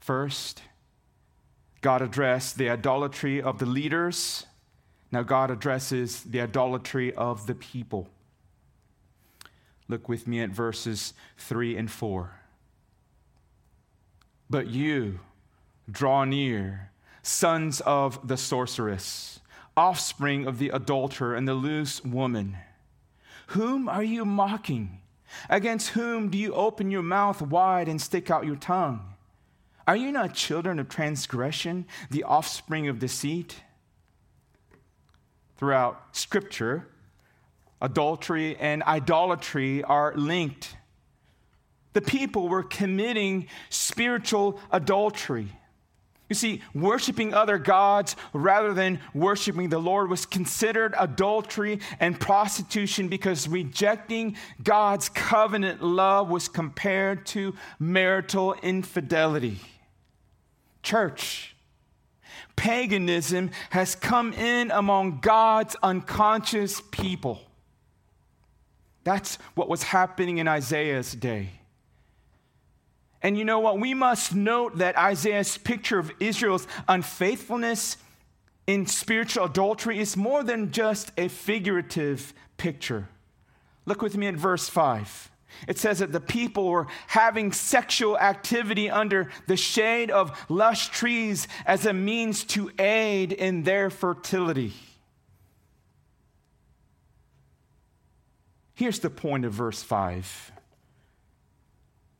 First, 0.00 0.62
God 1.80 2.02
addressed 2.02 2.56
the 2.56 2.70
idolatry 2.70 3.42
of 3.42 3.58
the 3.58 3.66
leaders. 3.66 4.46
Now, 5.12 5.22
God 5.22 5.50
addresses 5.50 6.22
the 6.22 6.40
idolatry 6.40 7.14
of 7.14 7.46
the 7.46 7.54
people. 7.54 8.08
Look 9.86 10.08
with 10.08 10.26
me 10.26 10.40
at 10.40 10.50
verses 10.50 11.14
3 11.38 11.76
and 11.76 11.90
4. 11.90 12.30
But 14.50 14.68
you 14.68 15.20
draw 15.90 16.24
near, 16.24 16.90
sons 17.22 17.80
of 17.82 18.26
the 18.26 18.36
sorceress 18.36 19.40
offspring 19.78 20.44
of 20.44 20.58
the 20.58 20.70
adulterer 20.70 21.36
and 21.36 21.46
the 21.46 21.54
loose 21.54 22.04
woman. 22.04 22.56
Whom 23.48 23.88
are 23.88 24.02
you 24.02 24.24
mocking? 24.24 25.00
Against 25.48 25.90
whom 25.90 26.30
do 26.30 26.36
you 26.36 26.52
open 26.52 26.90
your 26.90 27.02
mouth 27.02 27.40
wide 27.40 27.88
and 27.88 28.02
stick 28.02 28.28
out 28.28 28.44
your 28.44 28.56
tongue? 28.56 29.14
Are 29.86 29.96
you 29.96 30.10
not 30.10 30.34
children 30.34 30.80
of 30.80 30.88
transgression, 30.88 31.86
the 32.10 32.24
offspring 32.24 32.88
of 32.88 32.98
deceit? 32.98 33.62
Throughout 35.56 36.16
Scripture, 36.16 36.88
adultery 37.80 38.56
and 38.56 38.82
idolatry 38.82 39.84
are 39.84 40.12
linked. 40.16 40.76
The 41.92 42.02
people 42.02 42.48
were 42.48 42.64
committing 42.64 43.46
spiritual 43.70 44.60
adultery. 44.72 45.48
You 46.28 46.34
see, 46.34 46.62
worshiping 46.74 47.32
other 47.32 47.56
gods 47.56 48.14
rather 48.34 48.74
than 48.74 49.00
worshiping 49.14 49.70
the 49.70 49.78
Lord 49.78 50.10
was 50.10 50.26
considered 50.26 50.94
adultery 50.98 51.80
and 52.00 52.20
prostitution 52.20 53.08
because 53.08 53.48
rejecting 53.48 54.36
God's 54.62 55.08
covenant 55.08 55.82
love 55.82 56.28
was 56.28 56.48
compared 56.48 57.24
to 57.26 57.54
marital 57.78 58.54
infidelity. 58.62 59.58
Church, 60.82 61.56
paganism 62.56 63.50
has 63.70 63.94
come 63.94 64.34
in 64.34 64.70
among 64.70 65.20
God's 65.20 65.76
unconscious 65.82 66.82
people. 66.90 67.40
That's 69.02 69.36
what 69.54 69.70
was 69.70 69.82
happening 69.82 70.36
in 70.36 70.46
Isaiah's 70.46 71.12
day. 71.12 71.57
And 73.22 73.36
you 73.36 73.44
know 73.44 73.58
what? 73.58 73.80
We 73.80 73.94
must 73.94 74.34
note 74.34 74.78
that 74.78 74.96
Isaiah's 74.96 75.58
picture 75.58 75.98
of 75.98 76.12
Israel's 76.20 76.66
unfaithfulness 76.86 77.96
in 78.66 78.86
spiritual 78.86 79.44
adultery 79.44 79.98
is 79.98 80.16
more 80.16 80.44
than 80.44 80.70
just 80.70 81.10
a 81.16 81.28
figurative 81.28 82.32
picture. 82.58 83.08
Look 83.86 84.02
with 84.02 84.16
me 84.16 84.26
at 84.26 84.34
verse 84.34 84.68
5. 84.68 85.30
It 85.66 85.78
says 85.78 85.98
that 85.98 86.12
the 86.12 86.20
people 86.20 86.68
were 86.68 86.86
having 87.08 87.52
sexual 87.52 88.18
activity 88.18 88.90
under 88.90 89.30
the 89.46 89.56
shade 89.56 90.10
of 90.10 90.38
lush 90.48 90.88
trees 90.90 91.48
as 91.66 91.86
a 91.86 91.92
means 91.92 92.44
to 92.44 92.70
aid 92.78 93.32
in 93.32 93.62
their 93.62 93.90
fertility. 93.90 94.74
Here's 98.74 99.00
the 99.00 99.10
point 99.10 99.44
of 99.44 99.52
verse 99.52 99.82
5 99.82 100.52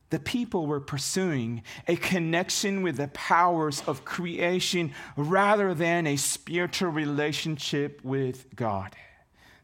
the 0.09 0.19
people 0.19 0.65
were 0.65 0.79
pursuing 0.79 1.63
a 1.87 1.95
connection 1.95 2.81
with 2.81 2.97
the 2.97 3.07
powers 3.09 3.83
of 3.85 4.05
creation 4.05 4.91
rather 5.15 5.73
than 5.73 6.07
a 6.07 6.15
spiritual 6.15 6.89
relationship 6.89 8.03
with 8.03 8.55
God. 8.55 8.95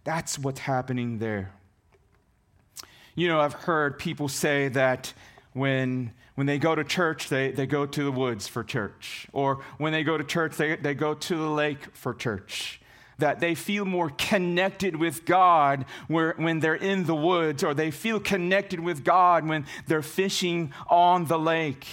That's 0.03 0.37
what's 0.37 0.59
happening 0.59 1.17
there. 1.17 1.51
You 3.15 3.27
know, 3.27 3.39
I've 3.39 3.53
heard 3.53 3.97
people 3.97 4.27
say 4.27 4.67
that 4.69 5.13
when, 5.53 6.11
when 6.35 6.47
they 6.47 6.59
go 6.59 6.75
to 6.75 6.83
church, 6.83 7.29
they, 7.29 7.51
they 7.51 7.65
go 7.65 7.85
to 7.85 8.03
the 8.03 8.11
woods 8.11 8.47
for 8.47 8.63
church. 8.63 9.27
Or 9.33 9.61
when 9.77 9.93
they 9.93 10.03
go 10.03 10.17
to 10.17 10.23
church, 10.23 10.57
they, 10.57 10.75
they 10.75 10.93
go 10.93 11.13
to 11.13 11.35
the 11.35 11.49
lake 11.49 11.95
for 11.95 12.13
church 12.13 12.81
that 13.17 13.39
they 13.39 13.55
feel 13.55 13.85
more 13.85 14.09
connected 14.09 14.95
with 14.95 15.25
God 15.25 15.85
where, 16.07 16.33
when 16.37 16.59
they're 16.59 16.75
in 16.75 17.05
the 17.05 17.15
woods, 17.15 17.63
or 17.63 17.73
they 17.73 17.91
feel 17.91 18.19
connected 18.19 18.79
with 18.79 19.03
God 19.03 19.47
when 19.47 19.65
they're 19.87 20.01
fishing 20.01 20.73
on 20.89 21.25
the 21.25 21.39
lake. 21.39 21.85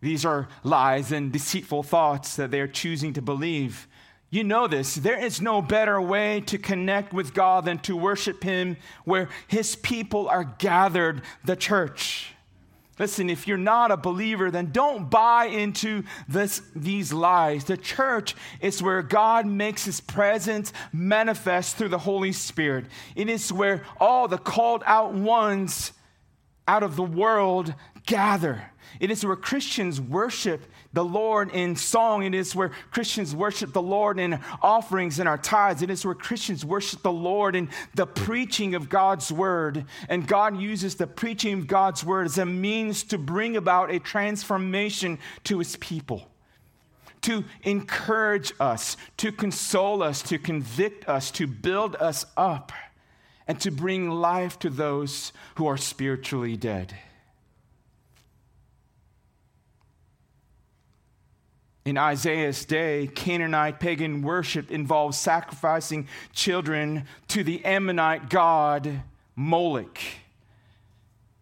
These 0.00 0.24
are 0.24 0.48
lies 0.62 1.10
and 1.10 1.32
deceitful 1.32 1.82
thoughts 1.82 2.36
that 2.36 2.50
they 2.50 2.60
are 2.60 2.68
choosing 2.68 3.12
to 3.14 3.22
believe. 3.22 3.88
You 4.30 4.44
know 4.44 4.66
this. 4.66 4.94
There 4.94 5.18
is 5.18 5.40
no 5.40 5.62
better 5.62 6.00
way 6.00 6.42
to 6.42 6.58
connect 6.58 7.12
with 7.12 7.34
God 7.34 7.64
than 7.64 7.78
to 7.80 7.96
worship 7.96 8.44
Him 8.44 8.76
where 9.04 9.28
His 9.48 9.74
people 9.74 10.28
are 10.28 10.44
gathered, 10.44 11.22
the 11.44 11.56
church. 11.56 12.34
Listen, 12.98 13.30
if 13.30 13.46
you're 13.46 13.56
not 13.56 13.90
a 13.90 13.96
believer, 13.96 14.50
then 14.50 14.70
don't 14.72 15.08
buy 15.08 15.46
into 15.46 16.02
this, 16.28 16.62
these 16.74 17.12
lies. 17.12 17.64
The 17.64 17.76
church 17.76 18.34
is 18.60 18.82
where 18.82 19.02
God 19.02 19.46
makes 19.46 19.84
his 19.84 20.00
presence 20.00 20.72
manifest 20.92 21.76
through 21.76 21.88
the 21.88 21.98
Holy 21.98 22.32
Spirit. 22.32 22.86
It 23.14 23.28
is 23.28 23.52
where 23.52 23.84
all 24.00 24.28
the 24.28 24.38
called 24.38 24.82
out 24.86 25.14
ones 25.14 25.92
out 26.66 26.82
of 26.82 26.96
the 26.96 27.02
world 27.02 27.74
gather. 28.06 28.70
It 29.00 29.10
is 29.10 29.24
where 29.24 29.36
Christians 29.36 30.00
worship 30.00 30.62
the 30.92 31.04
Lord 31.04 31.50
in 31.50 31.76
song. 31.76 32.24
It 32.24 32.34
is 32.34 32.54
where 32.54 32.70
Christians 32.90 33.34
worship 33.34 33.72
the 33.72 33.82
Lord 33.82 34.18
in 34.18 34.40
offerings 34.62 35.18
and 35.18 35.28
our 35.28 35.38
tithes. 35.38 35.82
It 35.82 35.90
is 35.90 36.04
where 36.04 36.14
Christians 36.14 36.64
worship 36.64 37.02
the 37.02 37.12
Lord 37.12 37.54
in 37.54 37.68
the 37.94 38.06
preaching 38.06 38.74
of 38.74 38.88
God's 38.88 39.30
word. 39.30 39.84
And 40.08 40.26
God 40.26 40.58
uses 40.60 40.94
the 40.94 41.06
preaching 41.06 41.54
of 41.54 41.66
God's 41.66 42.04
word 42.04 42.26
as 42.26 42.38
a 42.38 42.46
means 42.46 43.04
to 43.04 43.18
bring 43.18 43.56
about 43.56 43.90
a 43.90 43.98
transformation 43.98 45.18
to 45.44 45.58
his 45.58 45.76
people. 45.76 46.28
To 47.22 47.44
encourage 47.64 48.52
us, 48.60 48.96
to 49.18 49.32
console 49.32 50.02
us, 50.02 50.22
to 50.22 50.38
convict 50.38 51.08
us, 51.08 51.30
to 51.32 51.46
build 51.46 51.96
us 51.96 52.24
up, 52.36 52.72
and 53.46 53.60
to 53.60 53.70
bring 53.70 54.08
life 54.08 54.58
to 54.60 54.70
those 54.70 55.32
who 55.56 55.66
are 55.66 55.76
spiritually 55.76 56.56
dead. 56.56 56.94
In 61.84 61.96
Isaiah's 61.96 62.64
day, 62.64 63.06
Canaanite 63.14 63.80
pagan 63.80 64.22
worship 64.22 64.70
involved 64.70 65.14
sacrificing 65.14 66.06
children 66.32 67.04
to 67.28 67.42
the 67.42 67.64
Ammonite 67.64 68.28
god 68.28 69.02
Moloch. 69.34 69.98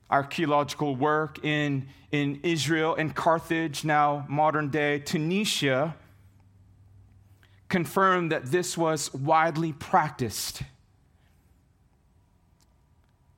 Archaeological 0.09 0.95
work 0.95 1.45
in, 1.45 1.89
in 2.13 2.39
Israel 2.45 2.95
and 2.95 3.15
Carthage, 3.15 3.85
now 3.85 4.25
modern 4.29 4.69
day 4.69 5.01
Tunisia, 5.01 5.97
confirmed 7.69 8.31
that 8.31 8.47
this 8.47 8.79
was 8.79 9.13
widely 9.13 9.73
practiced. 9.73 10.63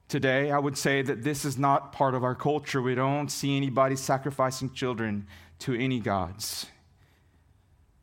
Today, 0.09 0.51
I 0.51 0.59
would 0.59 0.77
say 0.77 1.03
that 1.03 1.23
this 1.23 1.45
is 1.45 1.59
not 1.59 1.93
part 1.93 2.15
of 2.15 2.25
our 2.25 2.35
culture. 2.35 2.83
We 2.83 2.95
don't 2.95 3.29
see 3.29 3.57
anybody 3.57 3.97
sacrificing 3.97 4.73
children 4.73 5.27
to 5.61 5.75
any 5.75 6.01
gods. 6.01 6.67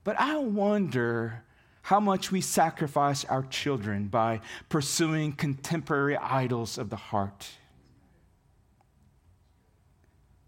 But 0.06 0.18
I 0.20 0.38
wonder 0.38 1.44
how 1.82 2.00
much 2.00 2.32
we 2.32 2.40
sacrifice 2.40 3.26
our 3.26 3.44
children 3.44 4.08
by 4.08 4.40
pursuing 4.70 5.34
contemporary 5.34 6.16
idols 6.16 6.78
of 6.78 6.90
the 6.90 6.96
heart. 6.96 7.50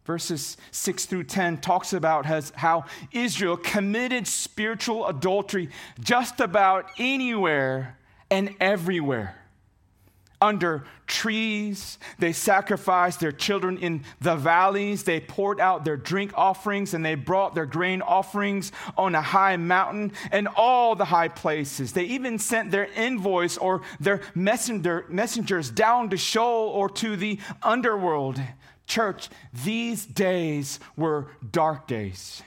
Verses 0.06 0.58
6 0.72 1.06
through 1.06 1.26
10 1.26 1.58
talks 1.58 1.92
about 1.92 2.26
how 2.26 2.86
Israel 3.12 3.58
committed 3.58 4.26
spiritual 4.26 5.06
adultery 5.08 5.70
just 6.00 6.40
about 6.40 6.90
anywhere 6.98 7.98
and 8.30 8.56
everywhere. 8.62 9.36
Under 10.42 10.84
trees. 11.08 11.98
They 12.20 12.34
sacrificed 12.34 13.20
their 13.20 13.32
children 13.32 13.78
in 13.78 14.04
the 14.22 14.36
valleys. 14.36 15.04
They 15.04 15.20
poured 15.20 15.60
out 15.60 15.86
their 15.86 15.98
drink 15.98 16.32
offerings 16.36 16.94
and 16.94 17.04
they 17.04 17.16
brought 17.16 17.56
their 17.56 17.66
grain 17.66 18.02
offerings 18.02 18.72
on 18.98 19.16
a 19.16 19.22
high 19.22 19.58
mountain 19.58 20.12
and 20.32 20.48
all 20.56 20.96
the 20.96 21.06
high 21.06 21.30
places. 21.30 21.94
They 21.94 22.04
even 22.06 22.40
sent 22.40 22.72
their 22.72 22.90
envoys 22.96 23.58
or 23.58 23.82
their 24.00 24.22
messenger, 24.36 25.06
messengers 25.10 25.70
down 25.70 26.10
to 26.10 26.18
Sheol 26.18 26.72
or 26.74 26.90
to 26.90 27.16
the 27.16 27.40
underworld. 27.64 28.40
Church, 28.86 29.30
these 29.66 30.06
days 30.06 30.80
were 30.96 31.28
dark 31.52 31.88
days. 31.88 32.42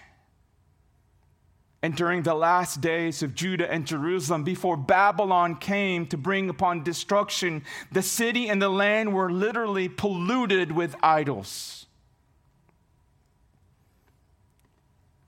And 1.82 1.96
during 1.96 2.22
the 2.22 2.34
last 2.34 2.82
days 2.82 3.22
of 3.22 3.34
Judah 3.34 3.70
and 3.70 3.86
Jerusalem, 3.86 4.44
before 4.44 4.76
Babylon 4.76 5.56
came 5.56 6.06
to 6.08 6.18
bring 6.18 6.50
upon 6.50 6.84
destruction, 6.84 7.64
the 7.90 8.02
city 8.02 8.48
and 8.50 8.60
the 8.60 8.68
land 8.68 9.14
were 9.14 9.32
literally 9.32 9.88
polluted 9.88 10.72
with 10.72 10.94
idols. 11.02 11.86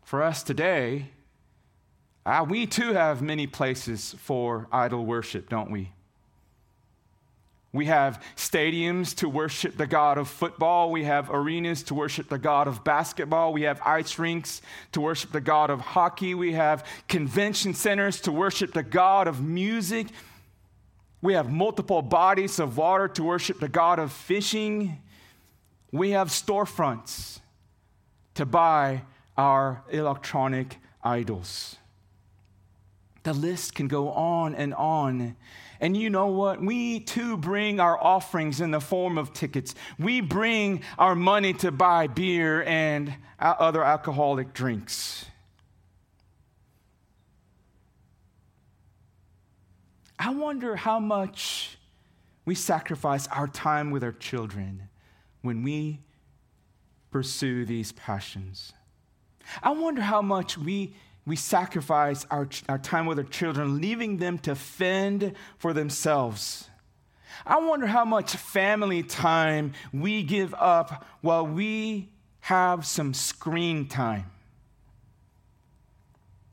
For 0.05 0.23
us 0.23 0.43
today, 0.43 1.09
uh, 2.27 2.45
we 2.47 2.67
too 2.67 2.93
have 2.93 3.23
many 3.23 3.47
places 3.47 4.15
for 4.19 4.69
idol 4.71 5.07
worship, 5.07 5.49
don't 5.49 5.71
we? 5.71 5.93
We 7.75 7.87
have 7.87 8.23
stadiums 8.37 9.17
to 9.17 9.29
worship 9.31 9.79
the 9.79 9.87
God 9.87 10.19
of 10.19 10.29
football. 10.29 10.91
We 10.91 11.05
have 11.05 11.31
arenas 11.31 11.83
to 11.85 11.95
worship 11.95 12.29
the 12.29 12.39
God 12.39 12.69
of 12.69 12.85
basketball. 12.85 13.55
We 13.55 13.63
have 13.63 13.81
ice 13.83 14.19
rinks 14.19 14.61
to 14.93 15.01
worship 15.01 15.33
the 15.33 15.41
God 15.41 15.71
of 15.71 15.81
hockey. 15.81 16.35
We 16.35 16.53
have 16.53 16.87
convention 17.09 17.73
centers 17.73 18.21
to 18.23 18.33
worship 18.33 18.75
the 18.75 18.83
God 18.83 19.27
of 19.27 19.43
music. 19.43 20.09
We 21.23 21.33
have 21.33 21.51
multiple 21.51 22.03
bodies 22.03 22.59
of 22.59 22.77
water 22.77 23.09
to 23.09 23.23
worship 23.23 23.59
the 23.59 23.69
God 23.69 23.99
of 23.99 24.13
fishing. 24.13 24.99
We 25.91 26.11
have 26.11 26.29
storefronts 26.29 27.41
to 28.35 28.45
buy 28.45 29.03
our 29.39 29.83
electronic 29.91 30.77
idols. 31.03 31.77
The 33.23 33.33
list 33.33 33.75
can 33.75 33.89
go 33.89 34.11
on 34.11 34.55
and 34.55 34.75
on. 34.75 35.37
And 35.83 35.97
you 35.97 36.11
know 36.11 36.29
what? 36.29 36.62
We 36.62 37.01
too 37.01 37.37
bring 37.37 37.81
our 37.81 38.01
offerings 38.01 38.61
in 38.61 38.71
the 38.71 38.81
form 38.81 39.18
of 39.18 39.33
tickets. 39.33 39.75
We 39.99 40.21
bring 40.21 40.83
our 40.97 41.16
money 41.16 41.55
to 41.55 41.73
buy 41.73 42.07
beer 42.07 42.62
and 42.62 43.12
other 43.40 43.83
alcoholic 43.83 44.53
drinks. 44.55 45.27
I 50.21 50.33
wonder 50.33 50.77
how 50.77 51.01
much 51.01 51.77
we 52.45 52.55
sacrifice 52.55 53.27
our 53.27 53.49
time 53.49 53.90
with 53.90 54.05
our 54.05 54.12
children 54.12 54.88
when 55.40 55.64
we 55.64 55.99
pursue 57.11 57.64
these 57.64 57.90
passions. 57.90 58.73
I 59.61 59.73
wonder 59.73 60.03
how 60.03 60.23
much 60.23 60.57
we 60.57 60.95
we 61.25 61.37
sacrifice 61.37 62.27
our, 62.31 62.49
our 62.69 62.79
time 62.79 63.07
with 63.07 63.19
our 63.19 63.25
children, 63.25 63.81
leaving 63.81 64.17
them 64.17 64.39
to 64.39 64.55
fend 64.55 65.35
for 65.59 65.73
themselves. 65.73 66.69
I 67.47 67.59
wonder 67.61 67.87
how 67.87 68.05
much 68.05 68.35
family 68.37 69.03
time 69.03 69.73
we 69.93 70.23
give 70.23 70.55
up 70.55 71.07
while 71.21 71.47
we 71.47 72.09
have 72.41 72.85
some 72.85 73.15
screen 73.15 73.87
time. 73.87 74.31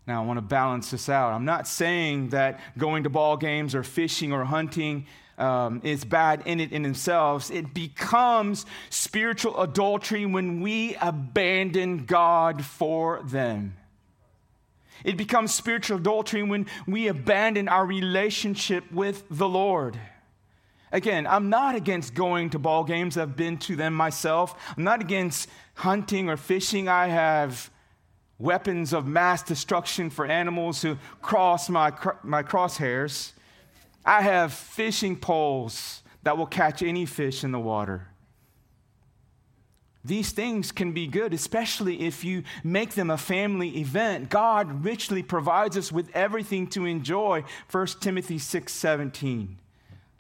Now, 0.06 0.24
I 0.24 0.26
want 0.26 0.38
to 0.38 0.42
balance 0.42 0.90
this 0.92 1.10
out. 1.10 1.34
I'm 1.34 1.46
not 1.46 1.68
saying 1.68 2.30
that 2.30 2.60
going 2.78 3.04
to 3.04 3.10
ball 3.10 3.38
games 3.38 3.76
or 3.76 3.84
fishing 3.84 4.32
or 4.32 4.44
hunting 4.44 5.06
um, 5.38 5.82
is 5.84 6.04
bad 6.04 6.44
in 6.46 6.60
it 6.60 6.72
in 6.72 6.84
themselves. 6.84 7.50
It 7.50 7.74
becomes 7.74 8.66
spiritual 8.90 9.60
adultery 9.62 10.26
when 10.26 10.62
we 10.62 10.96
abandon 10.96 12.06
God 12.06 12.66
for 12.66 13.22
them. 13.24 13.76
It 15.04 15.18
becomes 15.18 15.54
spiritual 15.54 15.98
adultery 15.98 16.44
when 16.44 16.66
we 16.88 17.08
abandon 17.08 17.68
our 17.68 17.86
relationship 17.86 18.92
with 18.92 19.24
the 19.30 19.48
Lord. 19.48 20.00
Again, 20.92 21.28
I'm 21.28 21.50
not 21.50 21.76
against 21.76 22.16
going 22.16 22.50
to 22.52 22.60
ball 22.60 22.84
games. 22.84 23.18
I've 23.18 23.36
been 23.36 23.58
to 23.60 23.76
them 23.76 23.94
myself. 23.94 24.56
I'm 24.76 24.84
not 24.84 25.02
against 25.02 25.50
hunting 25.76 26.30
or 26.30 26.38
fishing. 26.38 26.88
I 26.88 27.08
have 27.08 27.70
weapons 28.40 28.94
of 28.94 29.06
mass 29.06 29.44
destruction 29.44 30.10
for 30.10 30.26
animals 30.26 30.82
who 30.82 30.98
cross 31.22 31.70
my, 31.70 31.94
my 32.24 32.42
crosshairs. 32.42 33.34
I 34.06 34.22
have 34.22 34.54
fishing 34.54 35.16
poles 35.16 36.02
that 36.24 36.38
will 36.38 36.48
catch 36.48 36.82
any 36.82 37.06
fish 37.06 37.44
in 37.44 37.52
the 37.52 37.60
water. 37.60 38.08
These 40.04 40.32
things 40.32 40.72
can 40.72 40.94
be 40.94 41.08
good, 41.08 41.34
especially 41.34 42.02
if 42.02 42.24
you 42.24 42.44
make 42.64 42.92
them 42.92 43.10
a 43.10 43.18
family 43.18 43.78
event. 43.80 44.30
God 44.30 44.86
richly 44.86 45.22
provides 45.22 45.76
us 45.76 45.92
with 45.92 46.10
everything 46.16 46.68
to 46.68 46.86
enjoy. 46.86 47.44
1 47.70 47.88
Timothy 48.00 48.38
6 48.38 48.72
17. 48.72 49.60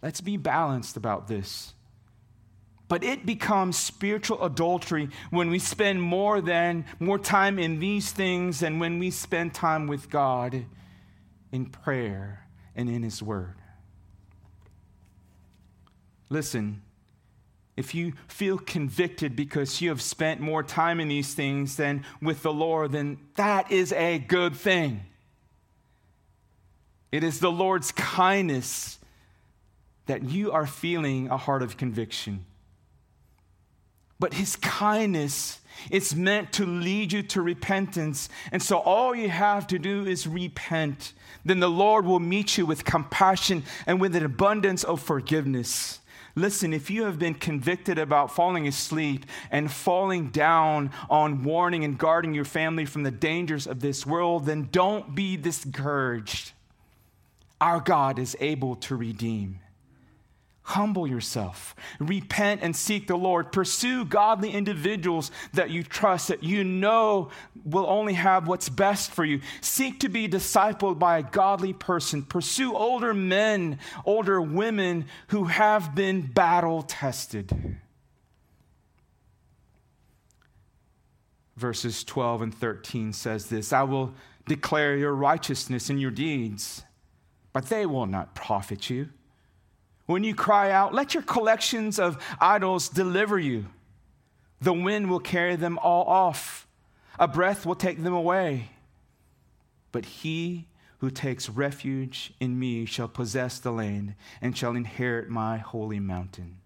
Let's 0.02 0.22
be 0.22 0.38
balanced 0.38 0.98
about 0.98 1.28
this. 1.28 1.74
But 2.89 3.04
it 3.04 3.26
becomes 3.26 3.78
spiritual 3.78 4.44
adultery 4.44 5.10
when 5.30 5.50
we 5.50 5.60
spend 5.60 6.02
more 6.02 6.42
than 6.42 6.86
more 7.00 7.20
time 7.20 7.60
in 7.60 7.80
these 7.80 8.12
things 8.12 8.62
than 8.62 8.80
when 8.80 9.00
we 9.00 9.12
spend 9.12 9.54
time 9.54 9.88
with 9.88 10.10
God 10.10 10.65
in 11.52 11.68
prayer 11.68 12.48
and 12.76 12.89
in 12.89 13.04
His 13.04 13.22
Word. 13.22 13.56
Listen, 16.30 16.82
if 17.80 17.96
you 17.96 18.12
feel 18.28 18.58
convicted 18.58 19.38
because 19.38 19.80
you 19.80 19.88
have 19.88 20.02
spent 20.02 20.42
more 20.42 20.62
time 20.62 21.00
in 21.00 21.08
these 21.08 21.34
things 21.34 21.78
than 21.78 22.04
with 22.22 22.44
the 22.44 22.52
Lord, 22.52 22.92
then 22.92 23.18
that 23.36 23.72
is 23.72 23.94
a 23.94 24.20
good 24.20 24.54
thing. 24.54 25.06
It 27.10 27.24
is 27.24 27.39
the 27.39 27.50
Lord's 27.50 27.94
kindness 27.94 29.00
that 30.08 30.24
you 30.24 30.52
are 30.52 30.68
feeling 30.68 31.30
a 31.30 31.38
heart 31.38 31.63
of 31.63 31.78
conviction. 31.78 32.44
But 34.20 34.34
his 34.34 34.58
kindness 34.58 35.62
is 35.89 36.13
meant 36.13 36.52
to 36.54 36.65
lead 36.65 37.13
you 37.13 37.24
to 37.24 37.42
repentance. 37.42 38.28
And 38.52 38.62
so 38.62 38.80
all 38.80 39.15
you 39.15 39.30
have 39.30 39.68
to 39.68 39.80
do 39.80 40.06
is 40.06 40.28
repent. 40.28 41.13
Then 41.46 41.62
the 41.62 41.70
Lord 41.70 42.06
will 42.06 42.20
meet 42.20 42.58
you 42.58 42.65
with 42.65 42.84
compassion 42.84 43.63
and 43.88 44.02
with 44.02 44.18
an 44.18 44.26
abundance 44.26 44.84
of 44.84 45.02
forgiveness. 45.02 46.02
Listen, 46.39 46.71
if 46.73 46.89
you 46.89 47.04
have 47.04 47.19
been 47.19 47.34
convicted 47.34 47.99
about 47.99 48.34
falling 48.34 48.65
asleep 48.65 49.25
and 49.52 49.69
falling 49.69 50.30
down 50.30 50.89
on 51.10 51.43
warning 51.43 51.84
and 51.84 51.97
guarding 51.97 52.34
your 52.34 52.45
family 52.45 52.86
from 52.86 53.04
the 53.04 53.12
dangers 53.12 53.67
of 53.67 53.82
this 53.82 54.06
world, 54.06 54.45
then 54.45 54.69
don't 54.71 55.13
be 55.13 55.36
discouraged. 55.36 56.54
Our 57.60 57.82
God 57.82 58.17
is 58.17 58.38
able 58.39 58.78
to 58.78 58.95
redeem. 58.95 59.60
Humble 60.70 61.08
yourself. 61.08 61.76
Repent 61.98 62.62
and 62.62 62.76
seek 62.76 63.08
the 63.08 63.16
Lord. 63.16 63.52
Pursue 63.52 64.06
godly 64.06 64.52
individuals 64.52 65.32
that 65.54 65.72
you 65.72 65.82
trust, 65.82 66.28
that 66.28 66.44
you 66.44 66.64
know 66.64 67.32
will 67.66 67.88
only 67.88 68.14
have 68.14 68.48
what's 68.48 68.70
best 68.70 69.10
for 69.10 69.26
you. 69.26 69.42
Seek 69.62 70.00
to 70.02 70.10
be 70.10 70.30
discipled 70.30 71.00
by 71.00 71.18
a 71.18 71.24
godly 71.24 71.74
person. 71.74 72.22
Pursue 72.22 72.76
older 72.76 73.16
men, 73.16 73.80
older 74.06 74.40
women 74.40 75.06
who 75.30 75.46
have 75.46 75.96
been 75.96 76.22
battle 76.22 76.84
tested. 76.84 77.80
Verses 81.58 82.04
12 82.04 82.44
and 82.44 82.54
13 82.54 83.12
says 83.12 83.48
this 83.48 83.74
I 83.74 83.82
will 83.82 84.14
declare 84.48 84.96
your 84.96 85.16
righteousness 85.16 85.90
and 85.90 86.00
your 86.00 86.12
deeds, 86.12 86.84
but 87.54 87.66
they 87.70 87.88
will 87.88 88.06
not 88.06 88.36
profit 88.36 88.92
you. 88.92 89.10
When 90.10 90.24
you 90.24 90.34
cry 90.34 90.72
out, 90.72 90.91
let 90.91 91.13
your 91.13 91.22
collections 91.22 92.00
of 92.00 92.17
idols 92.41 92.89
deliver 92.89 93.38
you. 93.38 93.67
The 94.60 94.74
wind 94.74 95.08
will 95.08 95.19
carry 95.19 95.56
them 95.56 95.77
all 95.77 96.04
off, 96.06 96.65
a 97.19 97.27
breath 97.27 97.63
will 97.63 97.75
take 97.75 98.02
them 98.02 98.15
away. 98.15 98.71
But 99.92 100.06
he 100.06 100.65
who 100.98 101.12
takes 101.12 101.48
refuge 101.48 102.34
in 102.40 102.58
me 102.58 102.86
shall 102.86 103.08
possess 103.08 103.60
the 103.60 103.69
land 103.69 104.15
and 104.42 104.58
shall 104.58 104.75
inherit 104.75 105.29
my 105.29 105.60
holy 105.60 106.00
mountain. 106.00 106.58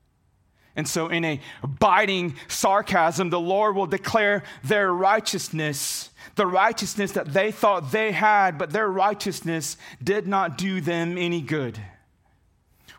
And 0.78 0.88
so, 0.88 1.09
in 1.09 1.26
a 1.26 1.41
biting 1.68 2.36
sarcasm, 2.47 3.30
the 3.30 3.41
Lord 3.41 3.76
will 3.76 3.88
declare 3.88 4.43
their 4.63 4.93
righteousness, 4.93 6.11
the 6.36 6.47
righteousness 6.47 7.11
that 7.11 7.34
they 7.34 7.51
thought 7.51 7.91
they 7.91 8.13
had, 8.13 8.57
but 8.57 8.72
their 8.72 8.88
righteousness 8.88 9.76
did 10.01 10.28
not 10.28 10.57
do 10.57 10.80
them 10.80 11.18
any 11.18 11.41
good 11.41 11.78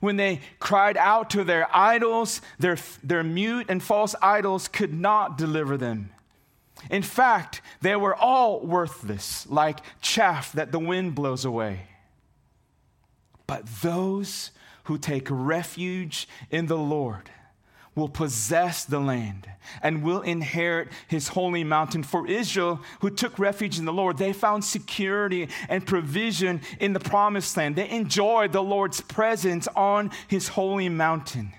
when 0.05 0.17
they 0.17 0.41
cried 0.61 0.97
out 0.99 1.31
to 1.31 1.43
their 1.43 1.67
idols, 1.75 2.43
their, 2.59 2.77
their 3.03 3.25
mute 3.25 3.67
and 3.71 3.83
false 3.83 4.15
idols 4.21 4.69
could 4.69 4.93
not 4.93 5.39
deliver 5.39 5.77
them. 5.79 6.11
In 6.91 7.03
fact, 7.03 7.63
they 7.81 7.97
were 7.97 8.15
all 8.15 8.61
worthless, 8.61 9.47
like 9.49 9.79
chaff 10.03 10.53
that 10.53 10.73
the 10.73 10.79
wind 10.79 11.15
blows 11.15 11.45
away. 11.45 11.89
But 13.47 13.67
those 13.81 14.51
who 14.85 14.99
take 14.99 15.27
refuge 15.31 16.29
in 16.51 16.67
the 16.67 16.79
Lord 16.79 17.31
will 17.95 18.09
possess 18.09 18.85
the 18.85 18.99
land 18.99 19.49
and 19.83 20.03
will 20.03 20.21
inherit 20.21 20.89
his 21.09 21.29
holy 21.29 21.65
mountain. 21.65 22.03
For 22.03 22.27
Israel, 22.27 22.81
who 23.01 23.11
took 23.11 23.39
refuge 23.39 23.79
in 23.79 23.85
the 23.85 23.93
Lord, 23.93 24.19
they 24.19 24.33
found 24.33 24.65
security 24.65 25.49
and 25.69 25.87
provision 25.87 26.61
in 26.81 26.93
the 26.93 27.01
promised 27.01 27.57
land. 27.57 27.77
They 27.77 27.91
enjoyed 27.91 28.53
the 28.53 28.63
Lord's 28.63 29.01
presence 29.01 29.69
on 29.77 30.11
his 30.29 30.49
holy 30.49 30.89
mountain. 30.89 31.53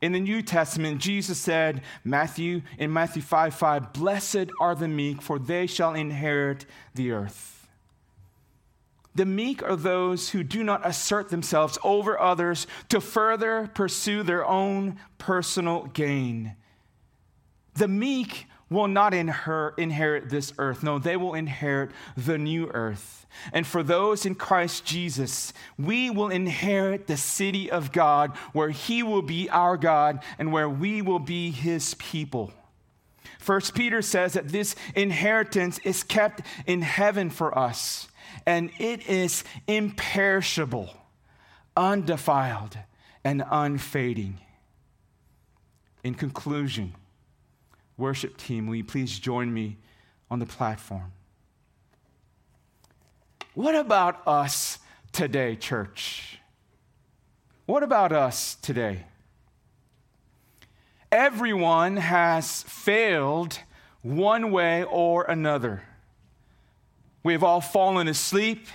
In 0.00 0.12
the 0.12 0.20
New 0.20 0.42
Testament, 0.42 1.00
Jesus 1.00 1.38
said, 1.38 1.82
Matthew, 2.04 2.62
in 2.78 2.92
Matthew 2.92 3.22
5 3.22 3.54
5, 3.54 3.92
Blessed 3.92 4.46
are 4.60 4.76
the 4.76 4.86
meek, 4.86 5.20
for 5.20 5.40
they 5.40 5.66
shall 5.66 5.94
inherit 5.94 6.66
the 6.94 7.10
earth. 7.10 7.57
The 9.14 9.26
meek 9.26 9.62
are 9.62 9.76
those 9.76 10.30
who 10.30 10.42
do 10.42 10.62
not 10.62 10.86
assert 10.86 11.28
themselves 11.28 11.78
over 11.82 12.20
others 12.20 12.66
to 12.88 13.00
further 13.00 13.70
pursue 13.74 14.22
their 14.22 14.46
own 14.46 14.98
personal 15.18 15.84
gain. 15.86 16.54
The 17.74 17.88
meek 17.88 18.46
will 18.70 18.88
not 18.88 19.14
inherit 19.14 20.28
this 20.28 20.52
earth. 20.58 20.82
No, 20.82 20.98
they 20.98 21.16
will 21.16 21.34
inherit 21.34 21.90
the 22.16 22.38
new 22.38 22.68
earth. 22.68 23.26
And 23.52 23.66
for 23.66 23.82
those 23.82 24.26
in 24.26 24.34
Christ 24.34 24.84
Jesus, 24.84 25.52
we 25.78 26.10
will 26.10 26.28
inherit 26.28 27.06
the 27.06 27.16
city 27.16 27.70
of 27.70 27.92
God 27.92 28.36
where 28.52 28.70
He 28.70 29.02
will 29.02 29.22
be 29.22 29.48
our 29.48 29.76
God 29.76 30.22
and 30.38 30.52
where 30.52 30.68
we 30.68 31.02
will 31.02 31.18
be 31.18 31.50
His 31.50 31.94
people. 31.94 32.52
First 33.38 33.74
Peter 33.74 34.02
says 34.02 34.34
that 34.34 34.48
this 34.48 34.74
inheritance 34.94 35.78
is 35.84 36.02
kept 36.02 36.42
in 36.66 36.82
heaven 36.82 37.30
for 37.30 37.56
us 37.56 38.08
and 38.48 38.70
it 38.78 39.06
is 39.06 39.44
imperishable, 39.66 40.88
undefiled, 41.76 42.78
and 43.22 43.44
unfading. 43.50 44.40
In 46.02 46.14
conclusion, 46.14 46.94
worship 47.98 48.38
team, 48.38 48.66
will 48.66 48.76
you 48.76 48.84
please 48.84 49.18
join 49.18 49.52
me 49.52 49.76
on 50.30 50.38
the 50.38 50.46
platform? 50.46 51.12
What 53.52 53.74
about 53.74 54.26
us 54.26 54.78
today, 55.12 55.54
church? 55.54 56.38
What 57.66 57.82
about 57.82 58.12
us 58.12 58.54
today? 58.62 59.04
Everyone 61.12 61.98
has 61.98 62.62
failed 62.62 63.58
one 64.00 64.50
way 64.50 64.84
or 64.84 65.24
another. 65.24 65.82
We 67.28 67.34
have 67.34 67.44
all 67.44 67.60
fallen 67.60 68.08
asleep. 68.08 68.68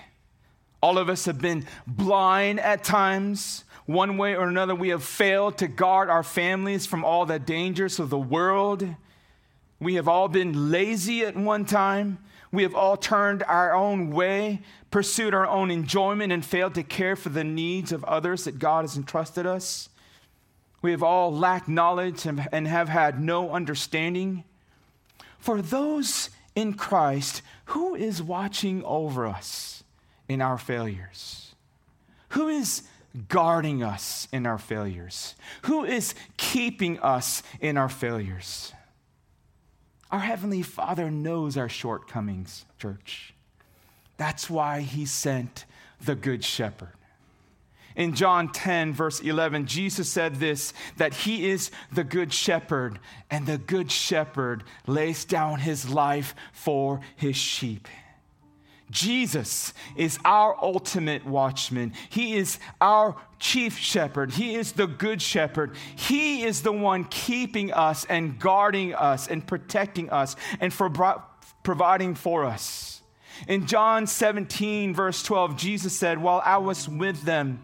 All 0.80 0.99
of 0.99 1.10
us 1.10 1.26
have 1.26 1.41
been 1.41 1.66
blind 1.88 2.60
at 2.60 2.84
times. 2.84 3.64
One 3.88 4.16
way 4.16 4.36
or 4.36 4.47
another, 4.47 4.76
we 4.76 4.89
have 4.89 5.04
failed 5.04 5.58
to 5.58 5.68
guard 5.68 6.08
our 6.08 6.22
families 6.22 6.86
from 6.86 7.04
all 7.04 7.26
the 7.26 7.39
dangers 7.39 7.99
of 7.99 8.12
the 8.12 8.20
world. 8.20 8.88
We 9.80 9.95
have 9.95 10.08
all 10.08 10.28
been 10.28 10.70
lazy 10.70 11.26
at 11.26 11.36
one 11.36 11.66
time. 11.66 12.20
We 12.51 12.62
have 12.62 12.76
all 12.76 12.95
turned 12.95 13.41
our 13.41 13.74
own 13.74 14.12
way, 14.12 14.62
pursued 14.91 15.34
our 15.34 15.47
own 15.47 15.72
enjoyment, 15.72 16.32
and 16.32 16.45
failed 16.45 16.76
to 16.76 16.84
care 16.84 17.16
for 17.16 17.30
the 17.30 17.43
needs 17.43 17.91
of 17.91 18.04
others 18.04 18.43
that 18.43 18.60
God 18.60 18.84
has 18.84 18.95
entrusted 18.95 19.47
us. 19.47 19.89
We 20.84 20.91
have 20.91 21.01
all 21.01 21.36
lacked 21.36 21.68
knowledge 21.68 22.28
and 22.28 22.68
have 22.68 22.89
had 22.89 23.20
no 23.20 23.49
understanding. 23.49 24.43
For 25.39 25.60
those 25.60 26.30
in 26.56 26.74
Christ, 26.74 27.41
who 27.66 27.95
is 27.95 28.22
watching 28.22 28.84
over 28.84 29.26
us 29.26 29.84
in 30.28 30.41
our 30.41 30.58
failures? 30.58 31.56
Who 32.30 32.47
is 32.47 32.84
guarding 33.28 33.84
us 33.84 34.28
in 34.32 34.45
our 34.45 34.58
failures? 34.58 35.36
Who 35.64 35.84
is 35.84 36.16
keeping 36.38 36.99
us 36.99 37.43
in 37.60 37.78
our 37.78 37.89
failures? 37.89 38.74
Our 40.12 40.20
Heavenly 40.20 40.62
Father 40.62 41.10
knows 41.10 41.58
our 41.58 41.70
shortcomings, 41.70 42.66
church. 42.80 43.34
That's 44.18 44.49
why 44.49 44.82
He 44.82 45.06
sent 45.06 45.66
the 45.99 46.16
Good 46.16 46.43
Shepherd. 46.43 46.93
In 47.96 48.16
John 48.16 48.52
10, 48.52 48.94
verse 48.94 49.20
11, 49.20 49.68
Jesus 49.68 50.10
said 50.10 50.36
this 50.36 50.74
that 50.98 51.14
he 51.14 51.50
is 51.50 51.72
the 51.91 52.04
good 52.04 52.34
shepherd, 52.34 53.00
and 53.30 53.46
the 53.46 53.58
good 53.58 53.91
shepherd 53.91 54.64
lays 54.88 55.26
down 55.26 55.60
his 55.60 55.89
life 55.89 56.36
for 56.52 57.02
his 57.16 57.36
sheep. 57.36 57.88
Jesus 58.89 59.74
is 59.96 60.20
our 60.24 60.56
ultimate 60.62 61.26
watchman. 61.26 61.94
He 62.10 62.36
is 62.36 62.60
our 62.80 63.16
chief 63.39 63.78
shepherd. 63.78 64.32
He 64.32 64.56
is 64.56 64.74
the 64.74 64.86
good 64.88 65.22
shepherd. 65.22 65.76
He 65.96 66.44
is 66.44 66.62
the 66.62 66.72
one 66.72 67.06
keeping 67.06 67.74
us 67.74 68.06
and 68.06 68.39
guarding 68.39 68.94
us 68.94 69.28
and 69.28 69.46
protecting 69.46 70.12
us 70.12 70.36
and 70.60 70.72
for 70.72 70.91
providing 71.64 72.14
for 72.14 72.46
us. 72.46 73.02
In 73.48 73.66
John 73.66 74.06
17, 74.06 74.94
verse 74.94 75.24
12, 75.24 75.58
Jesus 75.58 75.94
said, 75.98 76.20
While 76.20 76.41
I 76.46 76.58
was 76.58 76.88
with 76.88 77.24
them, 77.24 77.60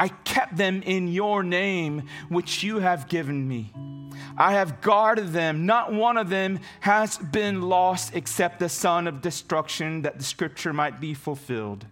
I 0.00 0.08
kept 0.08 0.56
them 0.56 0.82
in 0.82 1.08
your 1.08 1.42
name, 1.42 2.04
which 2.30 2.62
you 2.62 2.78
have 2.78 3.06
given 3.06 3.46
me. 3.46 3.70
I 4.38 4.54
have 4.54 4.80
guarded 4.80 5.28
them. 5.28 5.66
Not 5.66 5.92
one 5.92 6.16
of 6.16 6.30
them 6.30 6.60
has 6.80 7.18
been 7.18 7.60
lost 7.60 8.16
except 8.16 8.60
the 8.60 8.70
son 8.70 9.06
of 9.06 9.20
destruction, 9.20 10.00
that 10.02 10.16
the 10.16 10.24
scripture 10.24 10.72
might 10.72 11.02
be 11.02 11.12
fulfilled. 11.12 11.84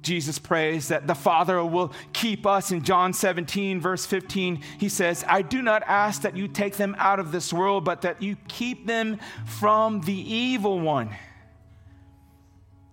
Jesus 0.00 0.38
prays 0.38 0.88
that 0.88 1.06
the 1.06 1.14
Father 1.14 1.62
will 1.62 1.92
keep 2.14 2.46
us. 2.46 2.72
In 2.72 2.82
John 2.82 3.12
17, 3.12 3.78
verse 3.78 4.06
15, 4.06 4.62
he 4.78 4.88
says, 4.88 5.26
I 5.28 5.42
do 5.42 5.60
not 5.60 5.82
ask 5.86 6.22
that 6.22 6.34
you 6.34 6.48
take 6.48 6.78
them 6.78 6.96
out 6.98 7.20
of 7.20 7.30
this 7.30 7.52
world, 7.52 7.84
but 7.84 8.00
that 8.00 8.22
you 8.22 8.36
keep 8.48 8.86
them 8.86 9.18
from 9.44 10.00
the 10.00 10.14
evil 10.14 10.80
one. 10.80 11.10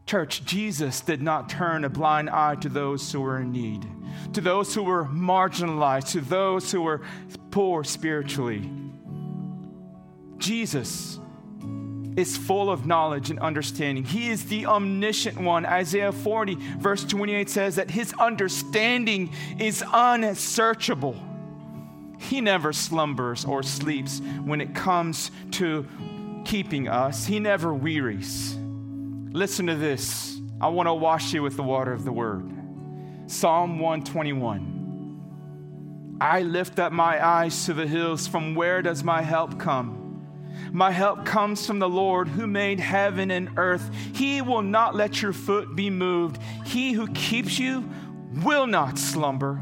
Church, 0.10 0.44
Jesus 0.44 1.02
did 1.02 1.22
not 1.22 1.50
turn 1.50 1.86
a 1.86 1.90
blind 1.90 2.32
eye 2.32 2.56
to 2.62 2.68
those 2.68 3.12
who 3.12 3.22
were 3.22 3.42
in 3.42 3.52
need, 3.52 3.86
to 4.34 4.42
those 4.42 4.74
who 4.74 4.82
were 4.82 5.06
marginalized, 5.06 6.14
to 6.14 6.22
those 6.22 6.72
who 6.72 6.82
were 6.82 7.02
poor 7.52 7.84
spiritually. 7.84 8.68
Jesus 10.40 11.20
is 12.18 12.36
full 12.36 12.72
of 12.72 12.88
knowledge 12.88 13.30
and 13.30 13.40
understanding. 13.40 14.04
He 14.04 14.32
is 14.32 14.46
the 14.46 14.66
omniscient 14.66 15.40
one. 15.40 15.64
Isaiah 15.64 16.12
40, 16.12 16.56
verse 16.80 17.04
28 17.04 17.48
says 17.48 17.76
that 17.76 17.92
his 17.92 18.12
understanding 18.14 19.32
is 19.60 19.84
unsearchable. 19.94 21.16
He 22.18 22.42
never 22.42 22.74
slumbers 22.74 23.46
or 23.46 23.62
sleeps 23.62 24.22
when 24.44 24.60
it 24.60 24.74
comes 24.74 25.30
to 25.52 25.86
keeping 26.46 26.88
us, 26.88 27.28
he 27.28 27.40
never 27.40 27.76
wearies. 27.76 28.59
Listen 29.32 29.68
to 29.68 29.76
this. 29.76 30.42
I 30.60 30.70
want 30.70 30.88
to 30.88 30.94
wash 30.94 31.34
you 31.34 31.44
with 31.44 31.56
the 31.56 31.64
water 31.64 31.94
of 31.94 32.04
the 32.04 32.12
word. 32.12 32.52
Psalm 33.28 33.78
121. 33.78 36.18
I 36.20 36.42
lift 36.42 36.80
up 36.80 36.92
my 36.92 37.24
eyes 37.26 37.66
to 37.66 37.74
the 37.74 37.86
hills. 37.86 38.28
From 38.28 38.56
where 38.56 38.82
does 38.82 39.04
my 39.04 39.22
help 39.22 39.60
come? 39.60 40.26
My 40.72 40.90
help 40.90 41.26
comes 41.26 41.66
from 41.66 41.80
the 41.80 41.88
Lord 41.88 42.28
who 42.28 42.48
made 42.48 42.80
heaven 42.80 43.30
and 43.30 43.52
earth. 43.58 43.94
He 44.14 44.42
will 44.42 44.64
not 44.64 44.96
let 44.96 45.22
your 45.22 45.34
foot 45.34 45.76
be 45.76 45.92
moved. 45.92 46.42
He 46.66 46.94
who 46.94 47.08
keeps 47.10 47.60
you 47.60 47.88
will 48.44 48.66
not 48.66 48.98
slumber. 48.98 49.62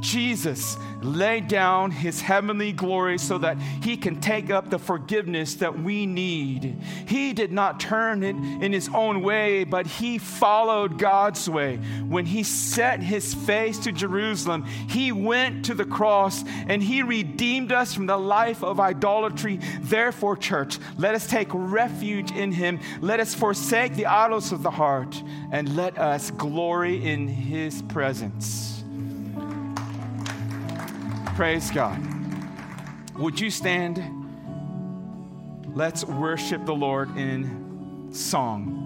Jesus 0.00 0.76
laid 1.02 1.48
down 1.48 1.90
his 1.90 2.20
heavenly 2.20 2.72
glory 2.72 3.18
so 3.18 3.38
that 3.38 3.58
he 3.82 3.96
can 3.96 4.20
take 4.20 4.50
up 4.50 4.70
the 4.70 4.78
forgiveness 4.78 5.54
that 5.56 5.78
we 5.78 6.06
need. 6.06 6.76
He 7.06 7.32
did 7.32 7.52
not 7.52 7.80
turn 7.80 8.22
it 8.22 8.36
in 8.36 8.72
his 8.72 8.88
own 8.94 9.22
way, 9.22 9.64
but 9.64 9.86
he 9.86 10.18
followed 10.18 10.98
God's 10.98 11.48
way. 11.48 11.76
When 12.08 12.26
he 12.26 12.42
set 12.42 13.02
his 13.02 13.34
face 13.34 13.78
to 13.80 13.92
Jerusalem, 13.92 14.64
he 14.64 15.12
went 15.12 15.64
to 15.66 15.74
the 15.74 15.84
cross 15.84 16.44
and 16.68 16.82
he 16.82 17.02
redeemed 17.02 17.72
us 17.72 17.94
from 17.94 18.06
the 18.06 18.18
life 18.18 18.62
of 18.62 18.80
idolatry. 18.80 19.60
Therefore, 19.80 20.36
church, 20.36 20.78
let 20.98 21.14
us 21.14 21.26
take 21.26 21.48
refuge 21.52 22.30
in 22.30 22.52
him. 22.52 22.80
Let 23.00 23.20
us 23.20 23.34
forsake 23.34 23.94
the 23.94 24.06
idols 24.06 24.52
of 24.52 24.62
the 24.62 24.70
heart 24.70 25.22
and 25.50 25.76
let 25.76 25.98
us 25.98 26.30
glory 26.30 27.04
in 27.04 27.28
his 27.28 27.82
presence. 27.82 28.79
Praise 31.36 31.70
God. 31.70 31.98
Would 33.16 33.40
you 33.40 33.50
stand? 33.50 34.02
Let's 35.74 36.04
worship 36.04 36.66
the 36.66 36.74
Lord 36.74 37.16
in 37.16 38.08
song. 38.12 38.79